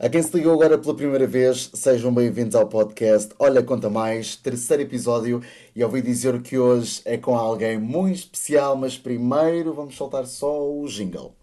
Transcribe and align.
A 0.00 0.08
quem 0.08 0.22
se 0.22 0.36
ligou 0.36 0.52
agora 0.52 0.78
pela 0.78 0.94
primeira 0.94 1.26
vez, 1.26 1.72
sejam 1.74 2.14
bem-vindos 2.14 2.54
ao 2.54 2.68
podcast 2.68 3.34
Olha 3.36 3.64
Conta 3.64 3.90
Mais, 3.90 4.36
terceiro 4.36 4.84
episódio, 4.84 5.42
e 5.74 5.82
ouvi 5.82 6.00
dizer 6.00 6.40
que 6.40 6.56
hoje 6.56 7.02
é 7.04 7.18
com 7.18 7.34
alguém 7.34 7.80
muito 7.80 8.14
especial, 8.14 8.76
mas 8.76 8.96
primeiro 8.96 9.74
vamos 9.74 9.96
soltar 9.96 10.24
só 10.24 10.70
o 10.70 10.86
jingle. 10.86 11.34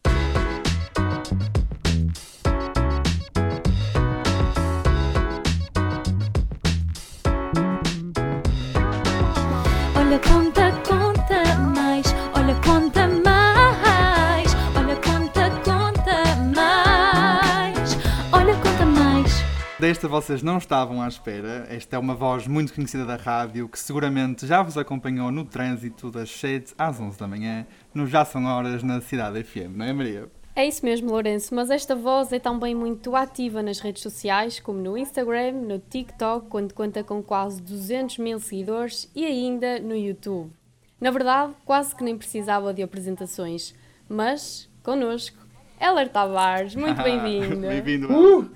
Desta 19.86 20.08
vocês 20.08 20.42
não 20.42 20.58
estavam 20.58 21.00
à 21.00 21.08
espera. 21.08 21.68
Esta 21.70 21.96
é 21.96 22.00
uma 22.00 22.16
voz 22.16 22.48
muito 22.48 22.74
conhecida 22.74 23.06
da 23.06 23.18
rádio 23.18 23.70
que 23.70 23.78
seguramente 23.78 24.48
já 24.48 24.64
vos 24.64 24.80
acompanhou 24.80 25.32
no 25.32 25.46
trânsito 25.46 26.10
das 26.10 26.32
7 26.32 26.74
às 26.76 27.00
11 27.00 27.20
da 27.20 27.28
manhã, 27.28 27.68
no 27.94 28.08
Já 28.08 28.26
São 28.26 28.46
Horas 28.46 28.82
na 28.82 29.00
Cidade 29.00 29.44
FM, 29.44 29.76
não 29.76 29.86
é, 29.86 29.94
Maria? 29.94 30.28
É 30.56 30.66
isso 30.66 30.84
mesmo, 30.84 31.12
Lourenço, 31.12 31.54
mas 31.54 31.70
esta 31.70 31.96
voz 31.96 32.34
é 32.34 32.40
também 32.40 32.74
muito 32.74 33.16
ativa 33.16 33.62
nas 33.62 33.80
redes 33.80 34.02
sociais, 34.02 34.60
como 34.60 34.82
no 34.82 34.98
Instagram, 34.98 35.52
no 35.52 35.78
TikTok, 35.78 36.48
quando 36.48 36.74
conta 36.74 37.04
com 37.04 37.22
quase 37.22 37.62
200 37.62 38.18
mil 38.18 38.40
seguidores 38.40 39.08
e 39.16 39.24
ainda 39.24 39.80
no 39.80 39.96
YouTube. 39.96 40.52
Na 41.00 41.12
verdade, 41.12 41.54
quase 41.64 41.96
que 41.96 42.04
nem 42.04 42.18
precisava 42.18 42.74
de 42.74 42.82
apresentações, 42.82 43.76
mas, 44.10 44.68
connosco, 44.82 45.45
Heller 45.80 46.10
Tavares, 46.10 46.76
muito 46.76 47.02
bem-vindo. 47.04 47.62
Bem-vindo. 47.62 48.08
Uh! 48.12 48.50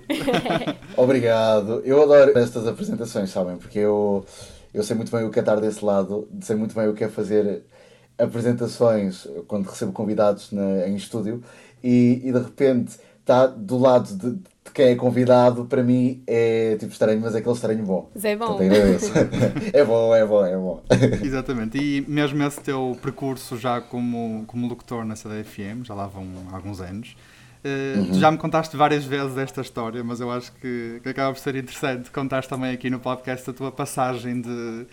Obrigado. 0.96 1.80
Eu 1.84 2.02
adoro 2.02 2.36
estas 2.38 2.66
apresentações, 2.66 3.30
sabem? 3.30 3.56
Porque 3.56 3.78
eu, 3.78 4.24
eu 4.72 4.82
sei 4.82 4.96
muito 4.96 5.12
bem 5.12 5.24
o 5.24 5.30
que 5.30 5.38
é 5.38 5.42
estar 5.42 5.56
desse 5.60 5.84
lado, 5.84 6.28
sei 6.40 6.56
muito 6.56 6.74
bem 6.74 6.88
o 6.88 6.94
que 6.94 7.04
é 7.04 7.08
fazer 7.08 7.62
apresentações 8.18 9.26
quando 9.46 9.66
recebo 9.66 9.92
convidados 9.92 10.50
na- 10.52 10.86
em 10.86 10.94
estúdio 10.96 11.42
e, 11.82 12.20
e 12.24 12.32
de 12.32 12.38
repente 12.38 12.98
está 13.20 13.46
do 13.46 13.78
lado 13.78 14.14
de, 14.14 14.30
de 14.36 14.42
quem 14.72 14.86
é 14.88 14.94
convidado, 14.94 15.64
para 15.64 15.82
mim 15.82 16.22
é 16.26 16.76
tipo 16.78 16.92
estranho, 16.92 17.20
mas 17.20 17.34
é 17.34 17.38
aquele 17.38 17.54
estranho 17.54 17.84
bom. 17.84 18.10
Mas 18.14 18.24
é 18.24 18.36
bom. 18.36 18.46
Portanto, 18.46 18.62
agradeço. 18.72 19.12
é 19.72 19.84
bom, 19.84 20.14
é 20.14 20.24
bom, 20.26 20.44
é 20.46 20.56
bom. 20.56 20.82
Exatamente. 21.22 21.78
E 21.78 22.04
mesmo 22.08 22.42
esse 22.42 22.60
teu 22.60 22.96
percurso 23.02 23.56
já 23.58 23.80
como, 23.80 24.44
como 24.46 24.66
locutor 24.68 25.04
na 25.04 25.16
Cidade 25.16 25.44
FM, 25.44 25.84
já 25.84 25.94
lá 25.94 26.06
vão 26.06 26.26
alguns 26.52 26.80
anos. 26.80 27.16
eh, 27.64 27.94
Uhum. 27.96 28.12
tu 28.12 28.18
Já 28.18 28.30
me 28.30 28.38
contaste 28.38 28.76
várias 28.76 29.04
vezes 29.04 29.36
esta 29.36 29.60
história, 29.60 30.02
mas 30.02 30.20
eu 30.20 30.30
acho 30.30 30.52
que, 30.52 31.00
que 31.02 31.08
acaba 31.08 31.32
por 31.32 31.38
ser 31.40 31.56
interessante 31.56 32.10
contar 32.10 32.44
também 32.46 32.72
aqui 32.72 32.88
no 32.90 32.98
podcast 33.00 33.48
a 33.50 33.52
tua 33.52 33.70
passagem 33.70 34.40
de, 34.40 34.86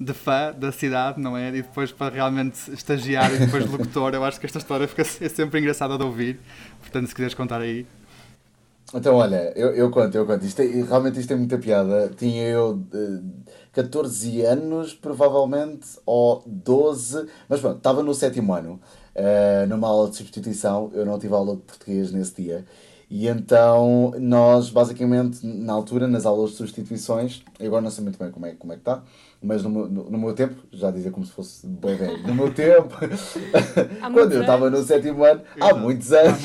de 0.00 0.12
fã 0.12 0.52
da 0.56 0.72
cidade, 0.72 1.20
não 1.20 1.36
é? 1.36 1.48
E 1.48 1.62
depois 1.62 1.92
para 1.92 2.12
realmente 2.14 2.58
estagiar 2.72 3.32
e 3.32 3.38
depois 3.38 3.64
locutor. 3.70 4.14
Eu 4.14 4.24
acho 4.24 4.40
que 4.40 4.46
esta 4.46 4.58
história 4.58 4.88
fica 4.88 5.02
é 5.02 5.28
sempre 5.28 5.60
engraçada 5.60 5.96
de 5.96 6.02
ouvir. 6.04 6.40
Portanto, 6.80 7.06
se 7.06 7.14
quiseres 7.14 7.34
contar 7.34 7.60
aí. 7.60 7.86
Então, 8.94 9.16
olha, 9.16 9.52
eu, 9.54 9.68
eu 9.74 9.90
conto, 9.90 10.14
eu 10.16 10.24
conto. 10.24 10.44
Isto 10.46 10.62
é- 10.62 10.66
realmente 10.82 11.20
isto 11.20 11.30
é 11.32 11.36
muita 11.36 11.58
piada. 11.58 12.10
Tinha 12.16 12.44
eu 12.48 12.82
eh, 12.94 13.20
14 13.72 14.40
anos, 14.42 14.94
provavelmente, 14.94 15.86
ou 16.06 16.42
12, 16.46 17.26
mas 17.48 17.60
pronto, 17.60 17.76
estava 17.78 18.02
no 18.02 18.14
sétimo 18.14 18.54
ano, 18.54 18.80
eh, 19.14 19.66
numa 19.68 19.88
aula 19.88 20.08
de 20.08 20.16
substituição. 20.16 20.90
Eu 20.94 21.04
não 21.04 21.18
tive 21.18 21.34
aula 21.34 21.54
de 21.56 21.62
português 21.62 22.10
nesse 22.12 22.34
dia. 22.42 22.64
E 23.10 23.26
então, 23.26 24.12
nós, 24.18 24.68
basicamente, 24.68 25.38
na 25.46 25.72
altura, 25.72 26.06
nas 26.06 26.26
aulas 26.26 26.50
de 26.50 26.56
substituições, 26.56 27.42
eu 27.58 27.66
agora 27.68 27.80
não 27.82 27.90
sei 27.90 28.04
muito 28.04 28.18
bem 28.18 28.30
como 28.30 28.44
é, 28.44 28.52
como 28.52 28.70
é 28.72 28.76
que 28.76 28.82
está, 28.82 29.02
mas 29.42 29.62
no, 29.62 29.70
meu- 29.70 29.88
no, 29.88 30.10
no 30.10 30.18
meu 30.18 30.34
tempo, 30.34 30.56
já 30.70 30.90
dizia 30.90 31.10
como 31.10 31.24
se 31.24 31.32
fosse 31.32 31.66
bem 31.66 31.96
velho, 31.96 32.18
no 32.26 32.34
meu 32.34 32.52
tempo, 32.52 32.94
Há 34.02 34.10
quando 34.12 34.12
muitos 34.12 34.34
eu 34.34 34.40
estava 34.42 34.68
no 34.68 34.82
sétimo 34.82 35.24
ano, 35.24 35.40
há 35.54 35.56
Exato. 35.68 35.78
muitos 35.80 36.12
anos. 36.12 36.42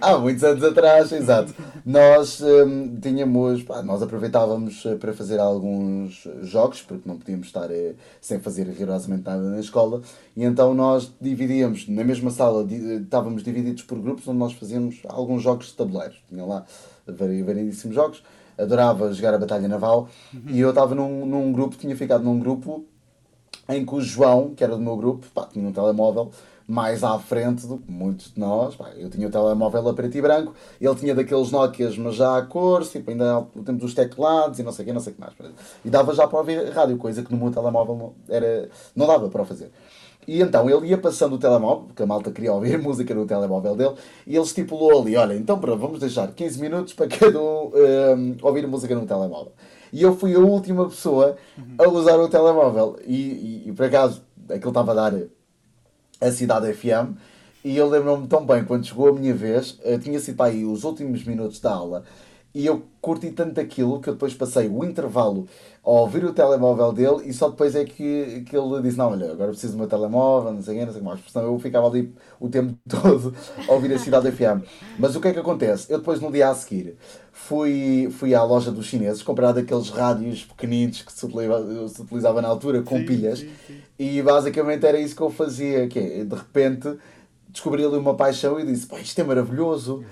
Há 0.02 0.18
muitos 0.18 0.42
anos 0.44 0.62
atrás, 0.64 1.12
exato. 1.12 1.54
Nós 1.84 2.40
hum, 2.40 2.98
tínhamos, 3.00 3.62
pá, 3.62 3.82
nós 3.82 4.02
aproveitávamos 4.02 4.84
eh, 4.86 4.94
para 4.96 5.12
fazer 5.12 5.38
alguns 5.38 6.26
jogos, 6.42 6.82
porque 6.82 7.08
não 7.08 7.16
podíamos 7.18 7.46
estar 7.48 7.70
eh, 7.70 7.94
sem 8.20 8.38
fazer 8.38 8.66
rigorosamente 8.66 9.24
nada 9.24 9.42
na 9.42 9.60
escola, 9.60 10.00
e 10.36 10.44
então 10.44 10.74
nós 10.74 11.12
dividíamos, 11.20 11.88
na 11.88 12.04
mesma 12.04 12.30
sala, 12.30 12.64
di- 12.64 12.76
eh, 12.92 12.96
estávamos 12.96 13.42
divididos 13.42 13.82
por 13.82 13.98
grupos 13.98 14.26
onde 14.28 14.38
nós 14.38 14.52
fazíamos 14.52 15.00
alguns 15.08 15.42
jogos 15.42 15.66
de 15.66 15.74
tabuleiros. 15.74 16.16
Tinha 16.28 16.44
lá 16.44 16.64
vari- 17.06 17.42
variedíssimos 17.42 17.94
jogos, 17.94 18.22
adorava 18.58 19.12
jogar 19.12 19.34
a 19.34 19.38
Batalha 19.38 19.68
Naval, 19.68 20.08
e 20.48 20.60
eu 20.60 20.70
estava 20.70 20.94
num, 20.94 21.24
num 21.26 21.52
grupo, 21.52 21.76
tinha 21.76 21.96
ficado 21.96 22.22
num 22.24 22.38
grupo 22.38 22.84
em 23.68 23.86
que 23.86 23.94
o 23.94 24.00
João, 24.00 24.54
que 24.54 24.64
era 24.64 24.74
do 24.76 24.82
meu 24.82 24.96
grupo, 24.96 25.26
pá, 25.32 25.46
tinha 25.50 25.66
um 25.66 25.72
telemóvel 25.72 26.30
mais 26.70 27.02
à 27.02 27.18
frente 27.18 27.66
do 27.66 27.78
que 27.78 27.90
muitos 27.90 28.32
de 28.32 28.38
nós. 28.38 28.76
Eu 28.96 29.10
tinha 29.10 29.26
o 29.26 29.30
telemóvel 29.30 29.88
a 29.88 29.92
preto 29.92 30.16
e 30.16 30.22
branco, 30.22 30.54
ele 30.80 30.94
tinha 30.94 31.14
daqueles 31.14 31.50
Nokias, 31.50 31.98
mas 31.98 32.14
já 32.14 32.38
a 32.38 32.42
cores, 32.42 32.92
tipo, 32.92 33.10
ainda 33.10 33.40
o 33.40 33.62
tempo 33.64 33.80
dos 33.80 33.92
teclados 33.92 34.60
e 34.60 34.62
não 34.62 34.70
sei 34.70 34.84
o 34.84 34.86
que, 34.86 34.92
não 34.92 35.00
sei 35.00 35.12
o 35.12 35.16
que 35.16 35.20
mais. 35.20 35.34
E 35.84 35.90
dava 35.90 36.14
já 36.14 36.28
para 36.28 36.38
ouvir 36.38 36.70
rádio, 36.70 36.96
coisa 36.96 37.22
que 37.22 37.32
no 37.32 37.38
meu 37.38 37.50
telemóvel 37.50 37.96
não, 37.96 38.12
era, 38.28 38.68
não 38.94 39.06
dava 39.06 39.28
para 39.28 39.44
fazer. 39.44 39.72
E 40.28 40.40
então 40.40 40.70
ele 40.70 40.88
ia 40.88 40.98
passando 40.98 41.34
o 41.34 41.38
telemóvel, 41.38 41.86
porque 41.86 42.02
a 42.02 42.06
malta 42.06 42.30
queria 42.30 42.52
ouvir 42.52 42.78
música 42.80 43.12
no 43.14 43.26
telemóvel 43.26 43.74
dele, 43.74 43.94
e 44.24 44.36
ele 44.36 44.44
estipulou 44.44 45.00
ali: 45.00 45.16
olha, 45.16 45.34
então 45.34 45.58
vamos 45.58 45.98
deixar 45.98 46.28
15 46.28 46.60
minutos 46.60 46.92
para 46.92 47.08
cada 47.08 47.40
um 47.40 47.72
hum, 47.74 48.36
ouvir 48.42 48.64
música 48.68 48.94
no 48.94 49.06
telemóvel. 49.06 49.52
E 49.92 50.02
eu 50.02 50.14
fui 50.14 50.34
a 50.36 50.38
última 50.38 50.88
pessoa 50.88 51.36
a 51.76 51.88
usar 51.88 52.16
o 52.20 52.28
telemóvel. 52.28 52.96
E, 53.04 53.16
e, 53.16 53.68
e 53.68 53.72
por 53.72 53.86
acaso, 53.86 54.22
aquilo 54.48 54.70
estava 54.70 54.92
a 54.92 54.94
dar 54.94 55.14
a 56.20 56.30
Cidade 56.30 56.72
FM. 56.72 57.16
E 57.64 57.76
eu 57.76 57.88
lembro-me 57.88 58.26
tão 58.26 58.44
bem, 58.46 58.64
quando 58.64 58.86
chegou 58.86 59.08
a 59.08 59.12
minha 59.12 59.34
vez, 59.34 59.78
eh, 59.84 59.98
tinha 59.98 60.18
sido 60.18 60.42
aí 60.42 60.64
os 60.64 60.84
últimos 60.84 61.24
minutos 61.24 61.60
da 61.60 61.72
aula, 61.72 62.04
e 62.54 62.66
eu 62.66 62.82
curti 63.00 63.30
tanto 63.30 63.60
aquilo 63.60 64.00
que 64.00 64.08
eu 64.08 64.14
depois 64.14 64.34
passei 64.34 64.68
o 64.68 64.84
intervalo 64.84 65.46
a 65.84 65.90
ouvir 65.90 66.24
o 66.24 66.32
telemóvel 66.34 66.92
dele 66.92 67.28
e 67.28 67.32
só 67.32 67.48
depois 67.48 67.74
é 67.74 67.84
que, 67.84 68.42
que 68.42 68.56
ele 68.56 68.82
disse: 68.82 68.98
Não, 68.98 69.10
olha, 69.12 69.30
agora 69.32 69.50
preciso 69.50 69.74
do 69.74 69.78
meu 69.78 69.86
telemóvel, 69.88 70.52
não 70.52 70.62
sei 70.62 70.78
quê, 70.78 70.84
não 70.84 70.92
sei 70.92 71.00
o 71.00 71.04
que 71.04 71.08
mais. 71.08 71.20
Porque 71.20 71.32
senão 71.32 71.46
eu 71.52 71.58
ficava 71.58 71.86
ali 71.88 72.12
o 72.40 72.48
tempo 72.48 72.76
todo 72.88 73.34
a 73.66 73.72
ouvir 73.72 73.92
a 73.92 73.98
Cidade 73.98 74.28
FM. 74.28 74.62
Mas 74.96 75.14
o 75.16 75.20
que 75.20 75.28
é 75.28 75.32
que 75.32 75.38
acontece? 75.38 75.92
Eu 75.92 75.98
depois, 75.98 76.20
no 76.20 76.30
dia 76.30 76.48
a 76.50 76.54
seguir, 76.54 76.96
fui, 77.32 78.08
fui 78.10 78.34
à 78.34 78.42
loja 78.42 78.70
dos 78.72 78.86
chineses 78.86 79.22
comprar 79.22 79.52
daqueles 79.52 79.88
rádios 79.90 80.44
pequeninos 80.44 81.02
que 81.02 81.12
se 81.12 81.24
utilizava, 81.26 81.88
se 81.88 82.02
utilizava 82.02 82.42
na 82.42 82.48
altura 82.48 82.82
com 82.82 83.02
Sim, 83.02 83.04
pilhas. 83.04 83.44
sim, 83.44 83.56
sim. 83.66 83.84
E 83.98 84.22
basicamente 84.22 84.84
era 84.86 84.98
isso 84.98 85.14
que 85.14 85.22
eu 85.22 85.30
fazia, 85.30 85.86
que 85.88 85.98
é, 85.98 86.24
de 86.24 86.34
repente 86.34 86.96
descobri 87.48 87.84
ali 87.84 87.96
uma 87.96 88.16
paixão 88.16 88.58
e 88.60 88.64
disse, 88.66 88.86
pá, 88.86 88.98
isto 89.00 89.20
é 89.20 89.24
maravilhoso. 89.24 90.04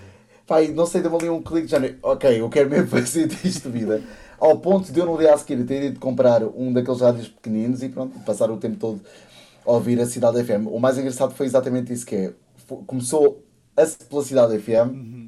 Pá, 0.49 0.63
não 0.63 0.87
sei, 0.87 1.03
deu 1.03 1.15
ali 1.15 1.29
um 1.29 1.43
clique 1.43 1.67
de 1.67 1.73
género, 1.73 1.99
ok, 2.03 2.41
eu 2.41 2.49
quero 2.49 2.71
mesmo 2.71 2.89
fazer 2.89 3.29
disto 3.29 3.71
de 3.71 3.79
vida. 3.79 4.03
Ao 4.41 4.59
ponto 4.59 4.91
de 4.91 4.99
eu 4.99 5.05
no 5.05 5.19
dia 5.19 5.35
a 5.35 5.39
seguir 5.39 5.63
ter 5.67 5.83
ido 5.83 6.01
comprar 6.01 6.43
um 6.43 6.73
daqueles 6.73 7.03
rádios 7.03 7.29
pequeninos 7.29 7.83
e 7.83 7.89
pronto, 7.91 8.19
passar 8.21 8.51
o 8.51 8.57
tempo 8.57 8.77
todo 8.79 9.01
a 9.67 9.73
ouvir 9.73 10.01
a 10.01 10.07
Cidade 10.07 10.43
FM. 10.43 10.67
O 10.69 10.81
mais 10.81 10.97
engraçado 10.97 11.35
foi 11.35 11.45
exatamente 11.45 11.93
isso 11.93 12.07
que 12.07 12.17
é, 12.17 12.33
começou 12.87 13.45
a 13.77 13.85
pela 14.09 14.25
Cidade 14.25 14.59
FM 14.59 15.28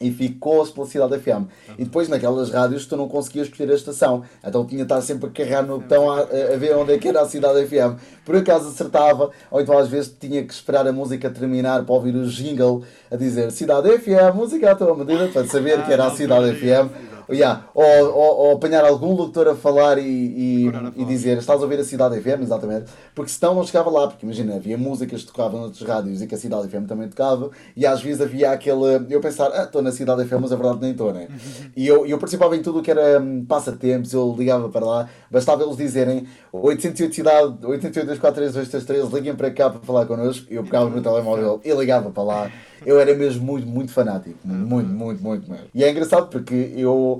e 0.00 0.10
ficou-se 0.10 0.72
pela 0.72 0.86
Cidade 0.86 1.18
FM. 1.18 1.44
E 1.78 1.84
depois 1.84 2.08
naquelas 2.08 2.50
rádios 2.50 2.86
tu 2.86 2.96
não 2.96 3.06
conseguias 3.06 3.48
escolher 3.48 3.72
a 3.72 3.74
estação. 3.74 4.22
Então 4.42 4.64
tinha 4.64 4.78
de 4.78 4.84
estar 4.84 5.00
sempre 5.02 5.28
a 5.28 5.30
carregar 5.30 5.62
no 5.62 5.78
botão 5.78 6.10
a, 6.10 6.20
a 6.20 6.56
ver 6.56 6.74
onde 6.74 6.94
é 6.94 6.98
que 6.98 7.08
era 7.08 7.20
a 7.20 7.28
Cidade 7.28 7.66
FM. 7.66 8.00
Por 8.24 8.36
acaso 8.36 8.68
acertava, 8.68 9.30
ou 9.50 9.60
então 9.60 9.76
às 9.76 9.88
vezes 9.88 10.14
tinha 10.18 10.42
que 10.42 10.52
esperar 10.52 10.86
a 10.86 10.92
música 10.92 11.28
terminar 11.28 11.84
para 11.84 11.94
ouvir 11.94 12.14
o 12.16 12.26
jingle 12.26 12.82
a 13.10 13.16
dizer 13.16 13.50
Cidade 13.50 13.90
FM, 13.98 14.34
música 14.34 14.72
à 14.72 14.74
tua 14.74 14.96
medida, 14.96 15.28
para 15.28 15.46
saber 15.46 15.78
Ah, 15.78 15.82
que 15.82 15.92
era 15.92 16.06
a 16.06 16.10
Cidade 16.10 16.54
FM. 16.56 17.10
Exato. 17.32 17.34
Yeah. 17.34 17.64
Ou, 17.74 18.14
ou, 18.14 18.36
ou 18.38 18.56
apanhar 18.56 18.84
algum 18.84 19.14
locutor 19.14 19.48
a 19.48 19.54
falar 19.54 19.98
e, 19.98 20.02
e, 20.02 20.68
a 20.68 20.92
e 20.96 21.04
dizer 21.04 21.38
estás 21.38 21.60
a 21.60 21.62
ouvir 21.62 21.78
a 21.78 21.84
Cidade 21.84 22.20
FM, 22.20 22.42
exatamente, 22.42 22.90
porque 23.14 23.30
senão 23.30 23.54
não 23.54 23.64
chegava 23.64 23.90
lá, 23.90 24.08
porque 24.08 24.24
imagina, 24.24 24.56
havia 24.56 24.76
músicas 24.76 25.22
que 25.22 25.28
tocavam 25.28 25.60
noutros 25.60 25.82
rádios 25.82 26.22
e 26.22 26.26
que 26.26 26.34
a 26.34 26.38
Cidade 26.38 26.68
FM 26.68 26.86
também 26.86 27.08
tocava, 27.08 27.50
e 27.76 27.86
às 27.86 28.02
vezes 28.02 28.20
havia 28.20 28.50
aquele, 28.50 29.06
eu 29.08 29.20
pensar, 29.20 29.50
ah, 29.52 29.64
estou 29.64 29.82
na 29.82 29.92
Cidade 29.92 30.24
FM, 30.24 30.40
mas 30.40 30.52
a 30.52 30.56
verdade 30.56 30.78
nem 30.80 30.90
estou, 30.92 31.12
né? 31.12 31.28
E 31.76 31.86
eu, 31.86 32.06
eu 32.06 32.18
participava 32.18 32.56
em 32.56 32.62
tudo 32.62 32.80
o 32.80 32.82
que 32.82 32.90
era 32.90 33.20
hum, 33.20 33.44
passatempos, 33.44 34.12
eu 34.12 34.34
ligava 34.36 34.68
para 34.68 34.84
lá, 34.84 35.08
bastava 35.30 35.62
eles 35.62 35.76
dizerem 35.76 36.26
808 36.52 37.14
Cidade, 37.14 37.58
808-243-233, 37.62 39.12
liguem 39.12 39.34
para 39.34 39.50
cá 39.50 39.70
para 39.70 39.80
falar 39.80 40.06
connosco, 40.06 40.46
eu 40.50 40.64
pegava 40.64 40.88
no 40.90 41.00
telemóvel 41.02 41.60
e 41.64 41.72
ligava 41.72 42.10
para 42.10 42.22
lá, 42.22 42.50
eu 42.84 42.98
era 42.98 43.14
mesmo 43.14 43.44
muito, 43.44 43.66
muito 43.66 43.92
fanático, 43.92 44.38
muito, 44.44 44.88
muito, 44.88 45.22
muito 45.22 45.50
mesmo. 45.50 45.66
E 45.74 45.84
é 45.84 45.90
engraçado 45.90 46.28
porque 46.28 46.72
eu 46.76 47.19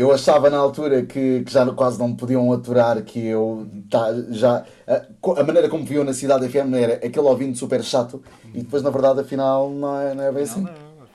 eu 0.00 0.10
achava 0.10 0.48
na 0.48 0.56
altura 0.56 1.02
que, 1.02 1.42
que 1.44 1.52
já 1.52 1.66
quase 1.74 1.98
não 1.98 2.08
me 2.08 2.16
podiam 2.16 2.50
aturar 2.54 3.02
que 3.02 3.18
eu 3.18 3.68
tá, 3.90 4.06
já 4.30 4.64
a, 4.86 5.40
a 5.40 5.44
maneira 5.44 5.68
como 5.68 5.84
viam 5.84 6.02
na 6.02 6.14
cidade 6.14 6.48
FM 6.48 6.72
era 6.72 6.94
aquele 6.94 7.26
ouvinte 7.26 7.58
super 7.58 7.84
chato 7.84 8.22
e 8.54 8.62
depois 8.62 8.82
na 8.82 8.88
verdade 8.88 9.20
afinal 9.20 9.68
não 9.68 10.00
é, 10.00 10.14
não 10.14 10.24
é 10.24 10.32
bem 10.32 10.44
assim. 10.44 10.66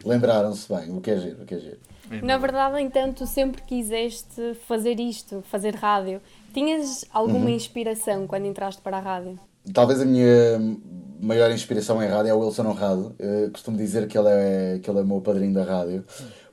Lembraram-se 0.06 0.72
bem, 0.72 0.96
o 0.96 1.02
que 1.02 1.10
é 1.10 1.18
giro, 1.18 1.42
o 1.42 1.46
que 1.48 1.56
é 1.56 1.60
giro. 1.60 1.80
Na 2.22 2.38
verdade, 2.38 2.80
então, 2.80 3.12
tu 3.12 3.26
sempre 3.26 3.64
quiseste 3.64 4.54
fazer 4.68 5.00
isto, 5.00 5.44
fazer 5.50 5.74
rádio. 5.74 6.22
Tinhas 6.54 7.06
alguma 7.12 7.50
inspiração 7.50 8.28
quando 8.28 8.46
entraste 8.46 8.80
para 8.84 8.98
a 8.98 9.00
rádio? 9.00 9.40
Talvez 9.74 10.00
a 10.00 10.06
minha 10.06 10.78
maior 11.20 11.50
inspiração 11.50 12.04
em 12.04 12.08
rádio 12.08 12.30
é 12.30 12.34
o 12.36 12.40
Wilson 12.40 12.68
Honrado. 12.68 13.16
Eu 13.18 13.50
costumo 13.50 13.76
dizer 13.78 14.08
que 14.08 14.16
ele 14.16 14.30
é, 14.30 14.80
que 14.80 14.88
ele 14.88 15.00
é 15.00 15.02
o 15.02 15.08
meu 15.08 15.22
padrinho 15.22 15.56
da 15.56 15.64
rádio, 15.64 16.06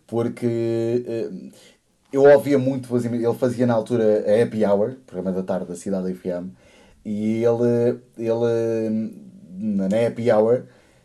porque 0.06 1.04
eh, 1.06 1.28
eu 2.12 2.22
ouvia 2.22 2.58
muito, 2.58 2.94
ele 2.96 3.34
fazia 3.34 3.66
na 3.66 3.74
altura 3.74 4.24
a 4.26 4.42
Happy 4.42 4.64
Hour, 4.64 4.96
programa 5.06 5.32
da 5.32 5.42
tarde 5.42 5.66
da 5.66 5.76
Cidade 5.76 6.12
FM, 6.14 6.50
e 7.04 7.42
ele, 7.42 7.98
ele 8.18 9.16
na 9.58 9.86
Happy 9.86 10.30
Hour 10.30 10.64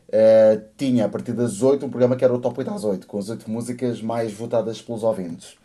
eh, 0.10 0.62
tinha 0.78 1.06
a 1.06 1.10
partir 1.10 1.34
das 1.34 1.62
8 1.62 1.86
um 1.86 1.90
programa 1.90 2.16
que 2.16 2.24
era 2.24 2.34
o 2.34 2.40
Top 2.40 2.58
8 2.58 2.72
às 2.72 2.84
8, 2.84 3.08
com 3.08 3.18
as 3.18 3.30
8 3.30 3.50
músicas 3.50 4.02
mais 4.02 4.34
votadas 4.34 4.82
pelos 4.82 5.04
ouvintes. 5.04 5.58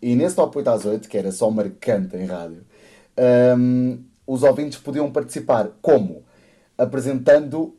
E 0.00 0.14
nesse 0.14 0.36
Top 0.36 0.56
8 0.56 0.68
às 0.68 0.84
8, 0.84 1.08
que 1.08 1.16
era 1.16 1.32
só 1.32 1.50
marcante 1.50 2.16
em 2.16 2.26
rádio, 2.26 2.64
hum, 3.58 4.04
os 4.26 4.42
ouvintes 4.42 4.78
podiam 4.78 5.10
participar 5.10 5.70
como? 5.80 6.24
Apresentando 6.76 7.74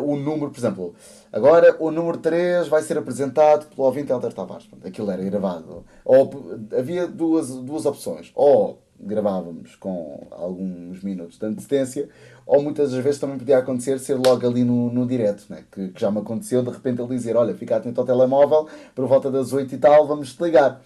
o 0.00 0.16
número, 0.16 0.50
por 0.50 0.58
exemplo, 0.58 0.94
agora 1.32 1.76
o 1.78 1.90
número 1.90 2.18
3 2.18 2.68
vai 2.68 2.82
ser 2.82 2.98
apresentado 2.98 3.66
pelo 3.66 3.86
ouvinte 3.86 4.12
Helder 4.12 4.32
Tavares. 4.32 4.68
Aquilo 4.84 5.10
era 5.10 5.22
gravado. 5.22 5.84
Ou 6.04 6.30
havia 6.76 7.06
duas, 7.06 7.50
duas 7.50 7.86
opções. 7.86 8.30
Ou 8.34 8.82
gravávamos 8.98 9.76
com 9.76 10.26
alguns 10.30 11.02
minutos 11.02 11.38
de 11.38 11.46
antecedência, 11.46 12.08
ou 12.46 12.62
muitas 12.62 12.92
das 12.92 13.02
vezes 13.02 13.20
também 13.20 13.38
podia 13.38 13.58
acontecer 13.58 13.98
ser 13.98 14.14
logo 14.14 14.46
ali 14.46 14.64
no, 14.64 14.90
no 14.92 15.06
direto, 15.06 15.44
né? 15.48 15.64
que, 15.70 15.88
que 15.88 16.00
já 16.00 16.10
me 16.10 16.18
aconteceu 16.18 16.62
de 16.62 16.70
repente 16.70 17.00
ele 17.00 17.14
dizer: 17.14 17.36
Olha, 17.36 17.54
fica 17.54 17.76
atento 17.76 18.00
ao 18.00 18.06
telemóvel, 18.06 18.68
por 18.94 19.06
volta 19.06 19.30
das 19.30 19.52
8 19.52 19.74
e 19.74 19.78
tal, 19.78 20.06
vamos 20.06 20.34
te 20.34 20.42
ligar. 20.42 20.80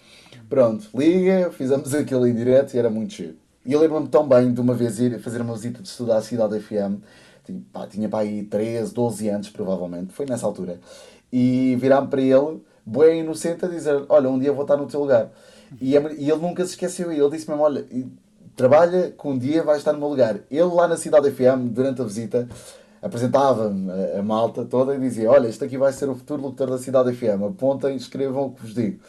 Pronto, 0.49 0.89
liga, 0.95 1.51
fizemos 1.51 1.93
aquilo 1.93 2.27
em 2.27 2.33
direto 2.33 2.73
e 2.73 2.79
era 2.79 2.89
muito 2.89 3.13
giro. 3.13 3.35
E 3.65 3.73
eu 3.73 3.79
lembro-me 3.79 4.07
tão 4.07 4.27
bem 4.27 4.53
de 4.53 4.59
uma 4.59 4.73
vez 4.73 4.99
ir 4.99 5.19
fazer 5.19 5.41
uma 5.41 5.53
visita 5.53 5.81
de 5.81 5.87
estudo 5.87 6.13
à 6.13 6.21
Cidade 6.21 6.59
FM, 6.59 7.03
tinha 7.49 7.61
pá, 7.71 7.87
tinha 7.87 8.09
para 8.09 8.19
aí 8.19 8.43
13, 8.43 8.93
12 8.93 9.29
anos 9.29 9.49
provavelmente, 9.49 10.13
foi 10.13 10.25
nessa 10.25 10.45
altura, 10.45 10.79
e 11.31 11.75
virar-me 11.79 12.07
para 12.07 12.21
ele, 12.21 12.61
bem 12.85 13.21
inocente, 13.21 13.65
a 13.65 13.67
dizer: 13.67 14.03
Olha, 14.09 14.29
um 14.29 14.39
dia 14.39 14.51
vou 14.51 14.63
estar 14.63 14.77
no 14.77 14.87
teu 14.87 14.99
lugar. 14.99 15.29
E, 15.79 15.95
ele 15.95 16.35
nunca 16.35 16.65
se 16.65 16.71
esqueceu, 16.71 17.11
e 17.11 17.19
ele 17.19 17.29
disse 17.29 17.47
mesmo: 17.47 17.63
Olha, 17.63 17.85
trabalha 18.55 19.11
que 19.11 19.27
um 19.27 19.37
dia 19.37 19.63
vais 19.63 19.79
estar 19.79 19.93
no 19.93 19.99
meu 19.99 20.09
lugar. 20.09 20.39
Ele 20.49 20.63
lá 20.63 20.87
na 20.87 20.97
Cidade 20.97 21.29
FM, 21.31 21.71
durante 21.71 22.01
a 22.01 22.05
visita, 22.05 22.47
apresentava-me 23.01 23.91
a, 24.17 24.23
malta 24.23 24.65
toda 24.65 24.95
e 24.95 24.99
dizia: 24.99 25.29
Olha, 25.29 25.47
este 25.47 25.63
aqui 25.63 25.77
vai 25.77 25.93
ser 25.93 26.09
o 26.09 26.15
futuro 26.15 26.41
locutor 26.41 26.69
da 26.69 26.77
Cidade 26.77 27.13
FM, 27.13 27.43
apontem, 27.47 27.95
escrevam 27.95 28.47
o 28.47 28.51
que 28.51 28.61
vos 28.61 28.73
digo. 28.73 28.99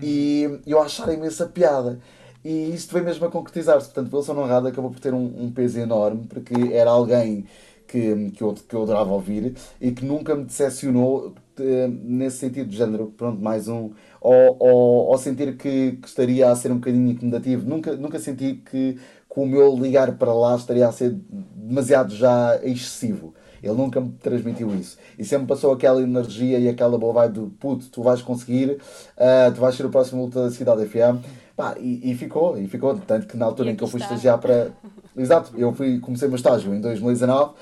E 0.00 0.60
eu 0.66 0.80
achava 0.80 1.12
imensa 1.12 1.46
piada. 1.46 1.98
E 2.44 2.72
isto 2.72 2.92
veio 2.92 3.04
mesmo 3.04 3.26
a 3.26 3.30
concretizar-se. 3.30 3.86
Portanto, 3.86 4.14
Wilson 4.14 4.38
Honrado 4.38 4.68
acabou 4.68 4.92
por 4.92 5.00
ter 5.00 5.12
um, 5.12 5.34
um 5.38 5.50
peso 5.50 5.80
enorme, 5.80 6.24
porque 6.28 6.54
era 6.72 6.88
alguém 6.88 7.46
que, 7.88 8.30
que, 8.30 8.42
eu, 8.42 8.54
que 8.54 8.74
eu 8.74 8.82
adorava 8.82 9.10
ouvir 9.10 9.54
e 9.80 9.90
que 9.90 10.04
nunca 10.04 10.36
me 10.36 10.44
decepcionou 10.44 11.34
eh, 11.58 11.88
nesse 11.88 12.38
sentido 12.38 12.68
de 12.68 12.76
género. 12.76 13.12
Pronto, 13.16 13.40
mais 13.42 13.66
um. 13.66 13.90
Ou, 14.20 14.56
ou, 14.58 15.06
ou 15.06 15.18
sentir 15.18 15.56
que, 15.56 15.92
que 15.92 16.06
estaria 16.06 16.50
a 16.50 16.54
ser 16.54 16.70
um 16.70 16.76
bocadinho 16.76 17.10
incomodativo. 17.10 17.68
Nunca, 17.68 17.96
nunca 17.96 18.18
senti 18.18 18.54
que, 18.54 18.94
que 18.94 19.40
o 19.40 19.46
meu 19.46 19.74
ligar 19.76 20.12
para 20.16 20.32
lá 20.32 20.54
estaria 20.54 20.86
a 20.86 20.92
ser 20.92 21.16
demasiado 21.56 22.14
já 22.14 22.60
excessivo. 22.62 23.34
Ele 23.62 23.74
nunca 23.74 24.00
me 24.00 24.10
transmitiu 24.12 24.72
isso. 24.74 24.98
E 25.18 25.24
sempre 25.24 25.46
passou 25.46 25.72
aquela 25.72 26.00
energia 26.00 26.58
e 26.58 26.68
aquela 26.68 26.96
boa 26.96 27.12
vibe 27.12 27.32
do 27.32 27.46
puto, 27.58 27.86
tu 27.88 28.02
vais 28.02 28.22
conseguir, 28.22 28.78
ah, 29.16 29.50
tu 29.52 29.60
vais 29.60 29.74
ser 29.74 29.84
o 29.84 29.90
próximo 29.90 30.24
luta 30.24 30.44
da 30.44 30.50
Cidade 30.50 30.86
FM. 30.86 31.24
Pá, 31.56 31.74
e, 31.80 32.12
e 32.12 32.14
ficou, 32.14 32.56
e 32.56 32.68
ficou. 32.68 32.96
Tanto 32.98 33.26
que 33.26 33.36
na 33.36 33.46
altura 33.46 33.72
em 33.72 33.76
que 33.76 33.82
eu 33.82 33.88
fui 33.88 34.00
está. 34.00 34.14
estagiar 34.14 34.38
para. 34.38 34.70
Exato, 35.16 35.52
eu 35.56 35.72
fui, 35.72 35.98
comecei 35.98 36.28
o 36.28 36.30
meu 36.30 36.36
estágio 36.36 36.72
em 36.72 36.80
2019 36.80 37.54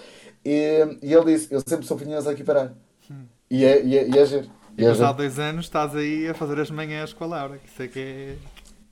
e, 0.46 0.98
e 1.02 1.12
ele 1.12 1.24
disse: 1.34 1.52
Eu 1.52 1.60
sempre 1.66 1.84
sou 1.84 1.96
vinhoso 1.96 2.28
aqui 2.30 2.44
parar. 2.44 2.72
E 3.50 3.64
é, 3.64 3.84
e 3.84 3.98
é, 3.98 4.08
e 4.08 4.18
é 4.18 4.26
giro. 4.26 4.48
E 4.78 4.84
é 4.84 4.90
há 4.90 5.12
dois 5.12 5.38
anos 5.38 5.64
estás 5.64 5.94
aí 5.96 6.28
a 6.28 6.34
fazer 6.34 6.60
as 6.60 6.70
manhãs 6.70 7.12
com 7.12 7.24
a 7.24 7.26
Laura, 7.26 7.58
que 7.58 7.68
isso 7.68 7.82
é 7.82 7.88
que 7.88 7.98
é 7.98 8.36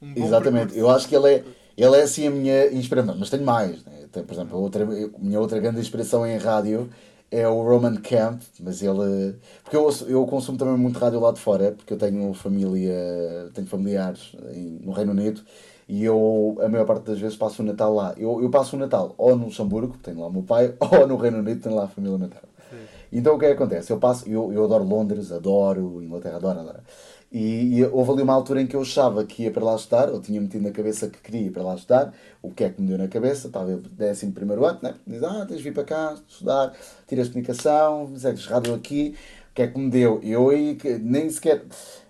um 0.02 0.14
bom 0.14 0.24
Exatamente, 0.24 0.72
percurso. 0.72 0.80
eu 0.80 0.90
acho 0.90 1.08
que 1.08 1.14
ele 1.14 1.28
é, 1.32 1.44
ele 1.76 1.96
é 1.96 2.02
assim 2.02 2.26
a 2.26 2.30
minha 2.30 2.72
inspiração, 2.72 3.16
mas 3.16 3.30
tenho 3.30 3.44
mais. 3.44 3.84
Né? 3.84 4.06
Tem, 4.10 4.24
por 4.24 4.32
exemplo, 4.34 4.56
a, 4.56 4.60
outra, 4.60 4.84
a 4.84 5.18
minha 5.18 5.38
outra 5.38 5.60
grande 5.60 5.80
inspiração 5.80 6.26
em 6.26 6.36
rádio 6.38 6.90
é 7.30 7.46
o 7.46 7.62
Roman 7.62 7.96
Camp, 7.96 8.42
mas 8.58 8.82
ele. 8.82 9.36
Porque 9.62 9.76
eu, 9.76 9.88
eu 10.08 10.26
consumo 10.26 10.58
também 10.58 10.76
muito 10.76 10.98
rádio 10.98 11.20
lá 11.20 11.30
de 11.30 11.40
fora, 11.40 11.72
porque 11.72 11.92
eu 11.92 11.98
tenho 11.98 12.32
família, 12.34 13.50
tenho 13.52 13.66
familiares 13.66 14.32
no 14.80 14.92
Reino 14.92 15.12
Unido 15.12 15.42
e 15.88 16.04
eu, 16.04 16.56
a 16.60 16.68
maior 16.68 16.86
parte 16.86 17.04
das 17.04 17.18
vezes, 17.18 17.36
passo 17.36 17.62
o 17.62 17.64
Natal 17.64 17.94
lá. 17.94 18.14
Eu, 18.16 18.42
eu 18.42 18.50
passo 18.50 18.76
o 18.76 18.78
Natal 18.78 19.14
ou 19.18 19.36
no 19.36 19.46
Luxemburgo, 19.46 19.96
tenho 20.02 20.20
lá 20.20 20.26
o 20.26 20.32
meu 20.32 20.42
pai, 20.42 20.74
ou 20.80 21.06
no 21.06 21.16
Reino 21.16 21.38
Unido, 21.38 21.60
tenho 21.60 21.74
lá 21.74 21.84
a 21.84 21.88
família 21.88 22.18
natal. 22.18 22.42
Então 23.12 23.36
o 23.36 23.38
que 23.38 23.44
é 23.44 23.48
que 23.48 23.54
acontece? 23.54 23.92
Eu 23.92 23.98
passo, 23.98 24.28
eu, 24.28 24.52
eu 24.52 24.64
adoro 24.64 24.82
Londres, 24.82 25.30
adoro 25.30 26.02
Inglaterra, 26.02 26.36
adoro, 26.36 26.60
adoro. 26.60 26.80
E, 27.30 27.78
e 27.78 27.84
houve 27.86 28.12
ali 28.12 28.22
uma 28.22 28.32
altura 28.32 28.62
em 28.62 28.66
que 28.66 28.76
eu 28.76 28.82
achava 28.82 29.24
que 29.24 29.44
ia 29.44 29.50
para 29.50 29.64
lá 29.64 29.74
estudar, 29.74 30.08
eu 30.08 30.20
tinha 30.20 30.40
metido 30.40 30.62
na 30.62 30.70
cabeça 30.70 31.08
que 31.08 31.18
queria 31.18 31.42
ir 31.42 31.50
para 31.50 31.62
lá 31.62 31.74
estudar, 31.74 32.14
o 32.40 32.50
que 32.50 32.62
é 32.64 32.70
que 32.70 32.80
me 32.80 32.88
deu 32.88 32.98
na 32.98 33.08
cabeça? 33.08 33.48
Estava 33.48 33.70
eu 33.70 33.78
décimo 33.78 34.32
primeiro 34.32 34.64
ano, 34.64 34.78
né? 34.82 34.94
Diz, 35.06 35.22
ah, 35.22 35.44
tens 35.46 35.58
de 35.58 35.62
vir 35.64 35.74
para 35.74 35.84
cá 35.84 36.14
estudar, 36.28 36.72
tiras 37.08 37.28
comunicação, 37.28 38.12
segues 38.16 38.46
rádio 38.46 38.74
aqui, 38.74 39.16
que 39.54 39.62
é 39.62 39.66
que 39.68 39.78
me 39.78 39.90
deu? 39.90 40.20
Eu 40.22 40.50
aí 40.50 40.74
que 40.76 40.98
nem 40.98 41.28
sequer, 41.30 41.62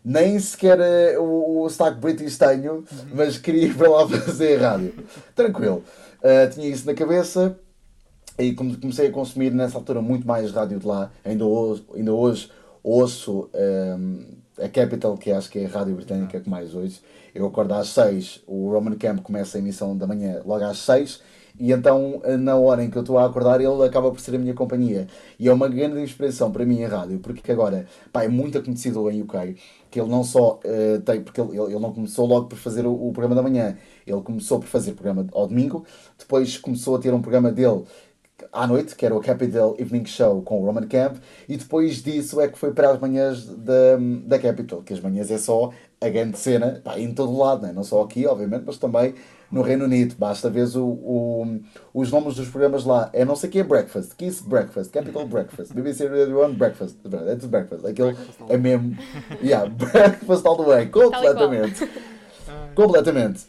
nem 0.04 0.38
sequer 0.38 0.78
eh, 0.80 1.18
o, 1.18 1.62
o 1.62 1.68
sotaque 1.70 2.00
british 2.00 2.38
tenho, 2.38 2.84
mas 3.12 3.38
queria 3.38 3.66
ir 3.66 3.76
para 3.76 3.88
lá 3.88 4.08
fazer 4.08 4.56
rádio. 4.60 4.94
Tranquilo. 5.34 5.84
Ah, 6.22 6.46
tinha 6.48 6.66
isso 6.68 6.86
na 6.86 6.94
cabeça, 6.94 7.58
e 8.38 8.52
come- 8.54 8.76
comecei 8.76 9.08
a 9.08 9.12
consumir 9.12 9.52
nessa 9.52 9.78
altura 9.78 10.00
muito 10.02 10.26
mais 10.26 10.50
rádio 10.52 10.78
de 10.78 10.86
lá. 10.86 11.10
Ainda 11.24 11.44
hoje, 11.44 11.84
ainda 11.94 12.12
hoje 12.12 12.50
ouço 12.82 13.48
ehm, 13.54 14.24
a 14.58 14.68
Capital, 14.68 15.16
que 15.16 15.30
acho 15.30 15.50
que 15.50 15.58
é 15.60 15.66
a 15.66 15.68
rádio 15.68 15.94
britânica 15.94 16.40
que 16.40 16.48
mais 16.48 16.74
hoje. 16.74 17.00
Eu 17.34 17.46
acordo 17.46 17.74
às 17.74 17.88
6, 17.88 18.40
o 18.46 18.70
Roman 18.70 18.96
Camp 18.96 19.20
começa 19.22 19.58
a 19.58 19.60
emissão 19.60 19.96
da 19.96 20.06
manhã 20.06 20.40
logo 20.44 20.64
às 20.64 20.78
6. 20.78 21.20
E 21.58 21.70
então, 21.72 22.20
na 22.40 22.56
hora 22.56 22.82
em 22.82 22.90
que 22.90 22.98
eu 22.98 23.02
estou 23.02 23.16
a 23.16 23.26
acordar, 23.26 23.60
ele 23.60 23.84
acaba 23.84 24.10
por 24.10 24.18
ser 24.20 24.34
a 24.34 24.38
minha 24.38 24.54
companhia. 24.54 25.06
E 25.38 25.48
é 25.48 25.52
uma 25.52 25.68
grande 25.68 26.00
inspiração 26.00 26.50
para 26.50 26.64
mim 26.66 26.80
em 26.80 26.84
rádio, 26.84 27.20
porque 27.20 27.52
agora, 27.52 27.86
pá, 28.12 28.24
é 28.24 28.28
muito 28.28 28.60
conhecido 28.60 29.08
em 29.08 29.22
UK, 29.22 29.56
que 29.88 30.00
ele 30.00 30.10
não 30.10 30.24
só 30.24 30.58
eh, 30.64 30.98
tem, 31.04 31.22
porque 31.22 31.40
ele, 31.40 31.56
ele 31.56 31.78
não 31.78 31.92
começou 31.92 32.26
logo 32.26 32.48
por 32.48 32.58
fazer 32.58 32.84
o, 32.86 32.92
o 32.92 33.12
programa 33.12 33.36
da 33.36 33.42
manhã, 33.42 33.76
ele 34.04 34.20
começou 34.22 34.58
por 34.58 34.66
fazer 34.66 34.94
programa 34.94 35.26
ao 35.32 35.46
domingo, 35.46 35.86
depois 36.18 36.56
começou 36.58 36.96
a 36.96 36.98
ter 36.98 37.14
um 37.14 37.22
programa 37.22 37.52
dele 37.52 37.84
à 38.52 38.66
noite, 38.66 38.96
que 38.96 39.06
era 39.06 39.14
o 39.14 39.20
Capital 39.20 39.76
Evening 39.78 40.06
Show 40.06 40.42
com 40.42 40.60
o 40.60 40.66
Roman 40.66 40.86
Camp, 40.88 41.16
e 41.48 41.56
depois 41.56 42.02
disso 42.02 42.40
é 42.40 42.48
que 42.48 42.58
foi 42.58 42.72
para 42.72 42.90
as 42.90 43.00
manhãs 43.00 43.46
da, 43.46 43.96
da 44.26 44.38
Capital, 44.38 44.82
que 44.82 44.92
as 44.92 45.00
manhãs 45.00 45.30
é 45.30 45.38
só 45.38 45.72
a 46.00 46.08
grande 46.08 46.38
cena, 46.38 46.80
pá, 46.84 46.98
em 46.98 47.14
todo 47.14 47.36
lado, 47.36 47.62
né? 47.66 47.72
não 47.72 47.84
só 47.84 48.02
aqui, 48.02 48.26
obviamente, 48.26 48.64
mas 48.66 48.76
também 48.78 49.14
no 49.50 49.62
Reino 49.62 49.84
Unido. 49.84 50.14
Basta 50.18 50.50
ver 50.50 50.66
o, 50.76 50.84
o, 50.84 51.60
os 51.92 52.10
nomes 52.10 52.36
dos 52.36 52.48
programas 52.48 52.84
lá. 52.84 53.10
É 53.12 53.24
não 53.24 53.36
sei 53.36 53.48
o 53.48 53.52
que 53.52 53.58
é 53.60 53.64
Breakfast, 53.64 54.14
Kiss 54.16 54.42
Breakfast, 54.42 54.90
Capital 54.90 55.26
Breakfast, 55.26 55.72
BBC 55.72 56.06
Radio 56.06 56.44
1 56.44 56.54
Breakfast, 56.54 56.96
é 57.04 57.34
tudo 57.36 57.48
Breakfast. 57.48 57.86
Aquilo 57.86 58.12
Breakfast 58.12 58.40
all 58.40 58.50
é 58.50 58.56
mesmo, 58.56 58.96
yeah, 59.42 59.68
Breakfast 59.70 60.46
all 60.46 60.56
the 60.56 60.64
way, 60.64 60.86
completamente. 60.86 61.88
Completamente. 62.74 63.46